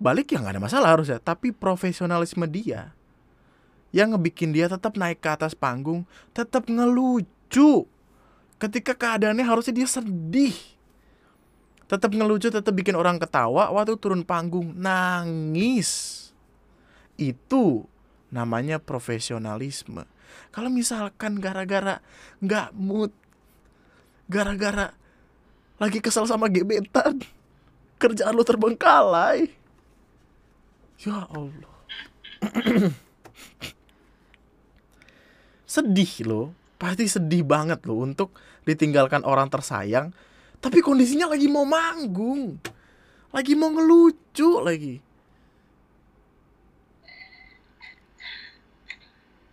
[0.00, 1.20] Balik ya nggak ada masalah harusnya.
[1.20, 2.96] Tapi profesionalisme dia
[3.90, 7.84] yang ngebikin dia tetap naik ke atas panggung, tetap ngelucu.
[8.60, 10.52] Ketika keadaannya harusnya dia sedih.
[11.88, 16.30] Tetap ngelucu, tetap bikin orang ketawa waktu turun panggung nangis.
[17.18, 17.88] Itu
[18.30, 20.06] namanya profesionalisme.
[20.54, 21.98] Kalau misalkan gara-gara
[22.38, 23.10] nggak mood,
[24.30, 24.94] gara-gara
[25.82, 27.18] lagi kesel sama gebetan,
[27.98, 29.50] kerjaan lu terbengkalai.
[31.02, 31.74] Ya Allah.
[35.70, 36.46] sedih loh,
[36.82, 38.34] pasti sedih banget loh untuk
[38.70, 40.14] ditinggalkan orang tersayang,
[40.62, 42.56] tapi kondisinya lagi mau manggung,
[43.34, 45.02] lagi mau ngelucu lagi.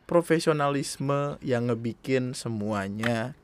[0.07, 3.35] Profesionalisme yang ngebikin semuanya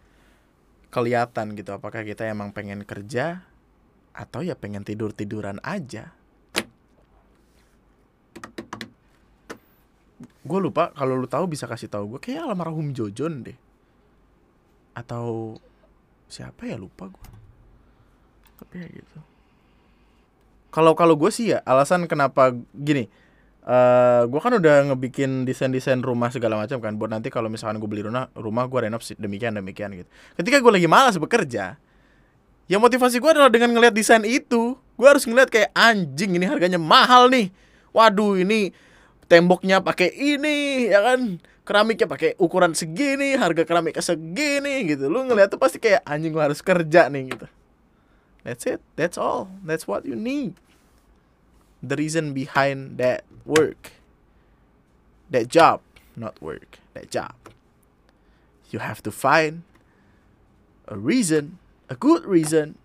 [0.94, 3.44] kelihatan gitu apakah kita emang pengen kerja
[4.16, 6.16] atau ya pengen tidur-tiduran aja.
[10.44, 13.58] gue lupa kalau lu tahu bisa kasih tahu gue kayak almarhum Jojon deh
[14.94, 15.58] atau
[16.30, 16.78] siapa ya?
[16.78, 17.34] Lupa gue
[18.64, 19.20] tapi ya gitu.
[20.74, 23.12] Kalau kalau gue sih ya alasan kenapa gini
[23.68, 26.96] uh, gue kan udah ngebikin desain desain rumah segala macam kan.
[26.96, 30.10] Buat nanti kalau misalkan gue beli rumah rumah gue renov demikian demikian gitu.
[30.40, 31.76] Ketika gue lagi malas bekerja
[32.64, 34.80] ya motivasi gue adalah dengan ngelihat desain itu.
[34.96, 37.52] Gue harus ngeliat kayak anjing ini harganya mahal nih.
[37.94, 38.74] Waduh ini
[39.30, 45.08] temboknya pakai ini ya kan keramiknya pakai ukuran segini harga keramiknya segini gitu.
[45.08, 47.48] Lu ngeliat tuh pasti kayak anjing gua harus kerja nih gitu.
[48.44, 48.84] That's it.
[49.00, 49.48] That's all.
[49.64, 50.60] That's what you need.
[51.80, 53.96] The reason behind that work.
[55.32, 55.80] That job
[56.20, 56.80] not work.
[56.94, 57.36] That job.
[58.70, 59.64] You have to find
[60.92, 62.76] a reason a good reason.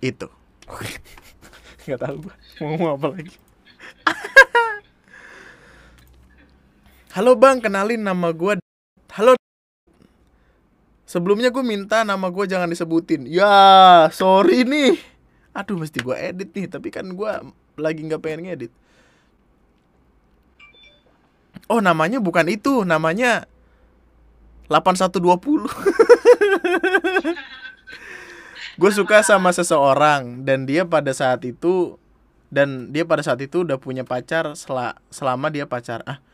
[0.00, 0.32] Itu.
[1.84, 2.34] Nggak tahu gua.
[2.64, 3.36] Mau ngomong apa lagi
[7.12, 8.56] Halo bang, kenalin nama gue
[9.12, 9.36] Halo
[11.04, 13.28] Sebelumnya gue minta nama gue jangan disebutin.
[13.28, 14.96] Ya, sorry nih.
[15.52, 17.32] Aduh, mesti gue edit nih Tapi kan gue
[17.76, 18.72] lagi gak pengen ngedit.
[21.68, 23.44] Oh, namanya bukan itu Namanya
[24.72, 25.68] 8120
[28.80, 32.00] Gue suka sama seseorang Dan dia pada saat itu
[32.48, 36.24] Dan dia pada saat itu udah punya pacar sel Selama dia pacar Ah,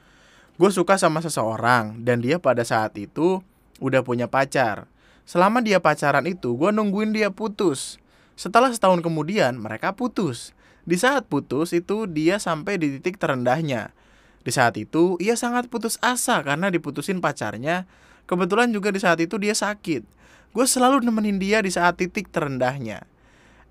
[0.58, 3.38] gue suka sama seseorang dan dia pada saat itu
[3.78, 4.90] udah punya pacar.
[5.22, 8.02] Selama dia pacaran itu, gue nungguin dia putus.
[8.34, 10.50] Setelah setahun kemudian, mereka putus.
[10.82, 13.94] Di saat putus itu dia sampai di titik terendahnya.
[14.42, 17.86] Di saat itu, ia sangat putus asa karena diputusin pacarnya.
[18.26, 20.02] Kebetulan juga di saat itu dia sakit.
[20.50, 23.04] Gue selalu nemenin dia di saat titik terendahnya.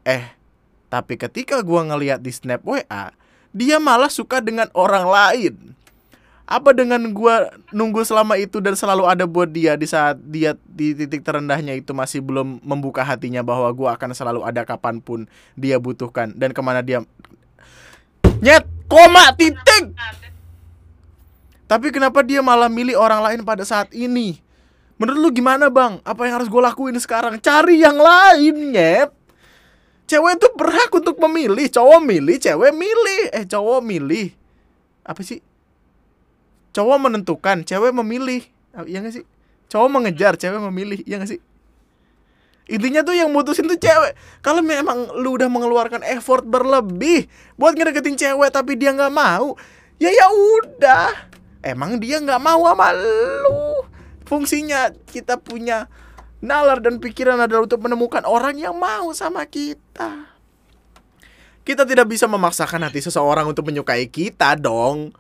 [0.08, 0.30] Eh,
[0.88, 3.12] tapi ketika gue ngeliat di snap WA,
[3.52, 5.56] dia malah suka dengan orang lain
[6.48, 10.96] apa dengan gua nunggu selama itu dan selalu ada buat dia di saat dia di
[10.96, 15.28] titik terendahnya itu masih belum membuka hatinya bahwa gua akan selalu ada kapan pun
[15.60, 16.32] dia butuhkan?
[16.32, 17.04] Dan ke mana dia?
[18.40, 19.92] Nyet koma titik!
[21.68, 24.40] Tapi kenapa dia malah milih orang lain pada saat ini?
[24.96, 26.00] Menurut lu gimana bang?
[26.08, 27.36] Apa yang harus gue lakuin sekarang?
[27.44, 29.12] Cari yang lain nyet!
[30.08, 31.68] Cewek itu berhak untuk memilih.
[31.68, 33.22] Cowok milih cewek milih.
[33.36, 34.32] Eh cowok milih.
[35.04, 35.44] Apa sih
[36.78, 38.46] cowok menentukan cewek memilih.
[38.86, 39.26] Iya gak sih?
[39.74, 41.02] Cowok mengejar cewek memilih.
[41.10, 41.42] Iya gak sih?
[42.70, 44.14] Intinya tuh yang mutusin tuh cewek.
[44.46, 47.26] Kalau memang lu udah mengeluarkan effort berlebih
[47.58, 49.58] buat ngedeketin cewek tapi dia nggak mau
[49.98, 51.10] ya ya udah.
[51.66, 53.88] Emang dia nggak mau sama lu.
[54.28, 55.88] Fungsinya kita punya
[56.44, 60.36] nalar dan pikiran adalah untuk menemukan orang yang mau sama kita.
[61.64, 65.16] Kita tidak bisa memaksakan hati seseorang untuk menyukai kita dong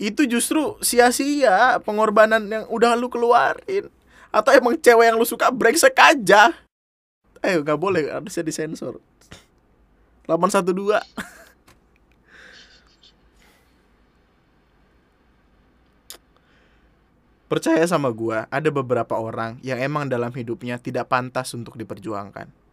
[0.00, 3.92] itu justru sia-sia pengorbanan yang udah lu keluarin.
[4.32, 6.56] Atau emang cewek yang lu suka brengsek aja.
[7.44, 8.96] Eh nggak boleh harusnya disensor.
[10.24, 11.04] 812
[17.50, 22.69] Percaya sama gua, ada beberapa orang yang emang dalam hidupnya tidak pantas untuk diperjuangkan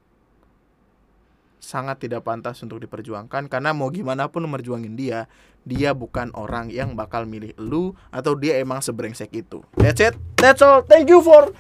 [1.68, 5.28] sangat tidak pantas untuk diperjuangkan karena mau gimana pun merjuangin dia
[5.68, 10.64] dia bukan orang yang bakal milih lu atau dia emang sebrengsek itu that's it that's
[10.64, 11.52] all thank you for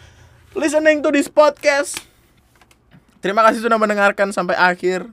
[0.58, 2.02] listening to this podcast.
[3.22, 5.06] Terima kasih sudah mendengarkan sampai akhir.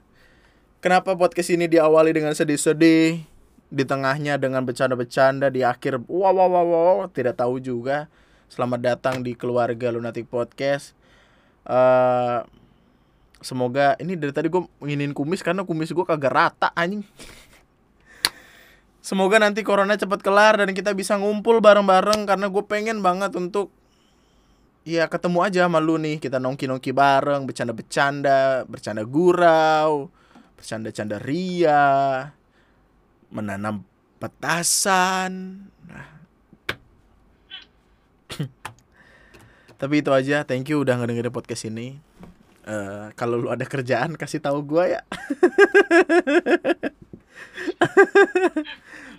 [0.81, 3.21] Kenapa podcast ini diawali dengan sedih-sedih,
[3.69, 8.09] di tengahnya dengan bercanda-bercanda, di akhir wow wow wow wow, tidak tahu juga.
[8.49, 10.97] Selamat datang di keluarga Lunatic Podcast.
[11.69, 12.64] Eh
[13.45, 17.05] semoga ini dari tadi gue nginin kumis karena kumis gue kagak rata anjing.
[19.05, 23.69] Semoga nanti corona cepat kelar dan kita bisa ngumpul bareng-bareng karena gue pengen banget untuk
[24.85, 30.13] ya ketemu aja sama lu nih kita nongki-nongki bareng bercanda-bercanda bercanda gurau
[30.61, 32.29] bercanda-canda ria
[33.33, 33.81] menanam
[34.21, 36.09] petasan nah.
[39.81, 42.04] tapi itu aja thank you udah ngedengerin podcast ini
[42.65, 45.05] Eh, kalau lu ada kerjaan kasih tahu gua ya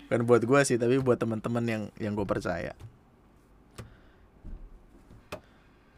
[0.09, 2.73] bukan buat gua sih tapi buat teman-teman yang yang gue percaya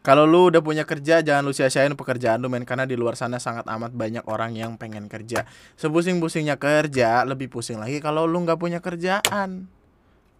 [0.03, 3.43] Kalau lu udah punya kerja, jangan lu sia-siain pekerjaan lu men karena di luar sana
[3.43, 5.43] sangat amat banyak orang yang pengen kerja.
[5.75, 9.67] Sebusing-busingnya kerja, lebih pusing lagi kalau lu nggak punya kerjaan.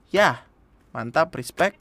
[0.08, 0.48] Ya,
[0.96, 1.76] mantap, respect.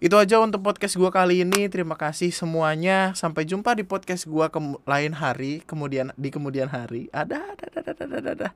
[0.00, 1.68] Itu aja untuk podcast gua kali ini.
[1.68, 3.12] Terima kasih semuanya.
[3.12, 7.12] Sampai jumpa di podcast gua kem- lain hari, kemudian di kemudian hari.
[7.12, 8.48] Ada, ada, ada, ada, ada.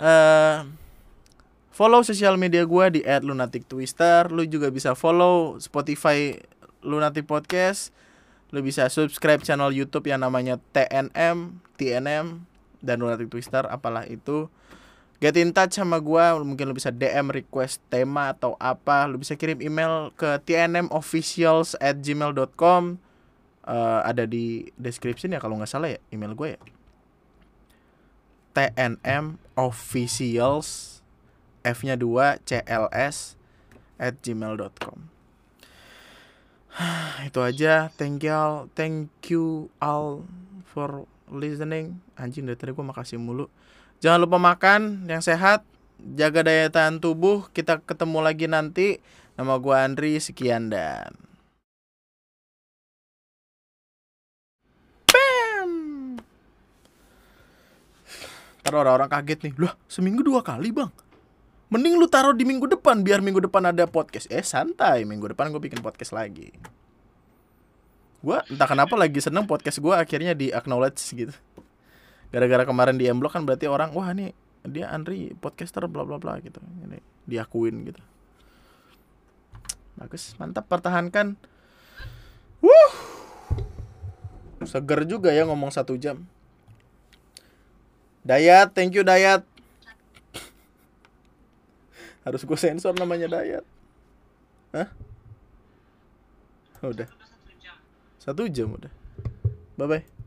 [0.00, 0.58] Eh,
[1.68, 4.32] follow sosial media gua di @lunatictwister.
[4.32, 6.40] Lu juga bisa follow Spotify
[6.80, 7.92] Lunatic Podcast.
[8.48, 12.40] Lu bisa subscribe channel YouTube yang namanya TNM, TNM
[12.80, 14.48] dan Lunatic Twister apalah itu.
[15.18, 19.10] Get in touch sama gua, mungkin lu bisa DM request tema atau apa.
[19.10, 23.02] Lu bisa kirim email ke tnmofficials at gmail.com
[23.68, 26.60] Eh, Ada di description ya kalau nggak salah ya email gue ya.
[28.56, 30.98] TNM officials
[31.62, 33.36] F-nya 2 CLS
[34.00, 34.98] at gmail.com
[37.28, 37.92] itu aja.
[37.92, 38.56] Thank you all.
[38.72, 40.24] Thank you all
[40.64, 42.00] for listening.
[42.16, 43.52] Anjing dari tadi gue makasih mulu
[43.98, 45.66] jangan lupa makan yang sehat
[45.98, 49.02] jaga daya tahan tubuh kita ketemu lagi nanti
[49.34, 51.14] nama gue Andri sekian dan
[55.10, 55.70] Bam!
[58.62, 60.90] Ntar orang-orang kaget nih Lah seminggu dua kali bang
[61.68, 64.24] Mending lu taruh di minggu depan biar minggu depan ada podcast.
[64.32, 66.48] Eh santai, minggu depan gue bikin podcast lagi.
[68.18, 71.30] Gua entah kenapa lagi seneng podcast gua akhirnya di acknowledge gitu.
[72.28, 74.36] Gara-gara kemarin di M-Block kan berarti orang wah nih
[74.68, 76.60] dia Andri podcaster bla bla bla gitu.
[76.60, 78.02] Ini diakuin gitu.
[79.96, 81.34] Bagus, mantap pertahankan.
[82.60, 82.92] Wuh.
[84.66, 86.26] Seger juga ya ngomong satu jam.
[88.28, 89.40] Dayat, thank you Dayat
[92.28, 93.64] harus gue sensor namanya Dayat
[94.76, 94.88] Hah?
[96.84, 97.08] Udah
[98.20, 98.92] Satu jam udah
[99.80, 100.17] Bye bye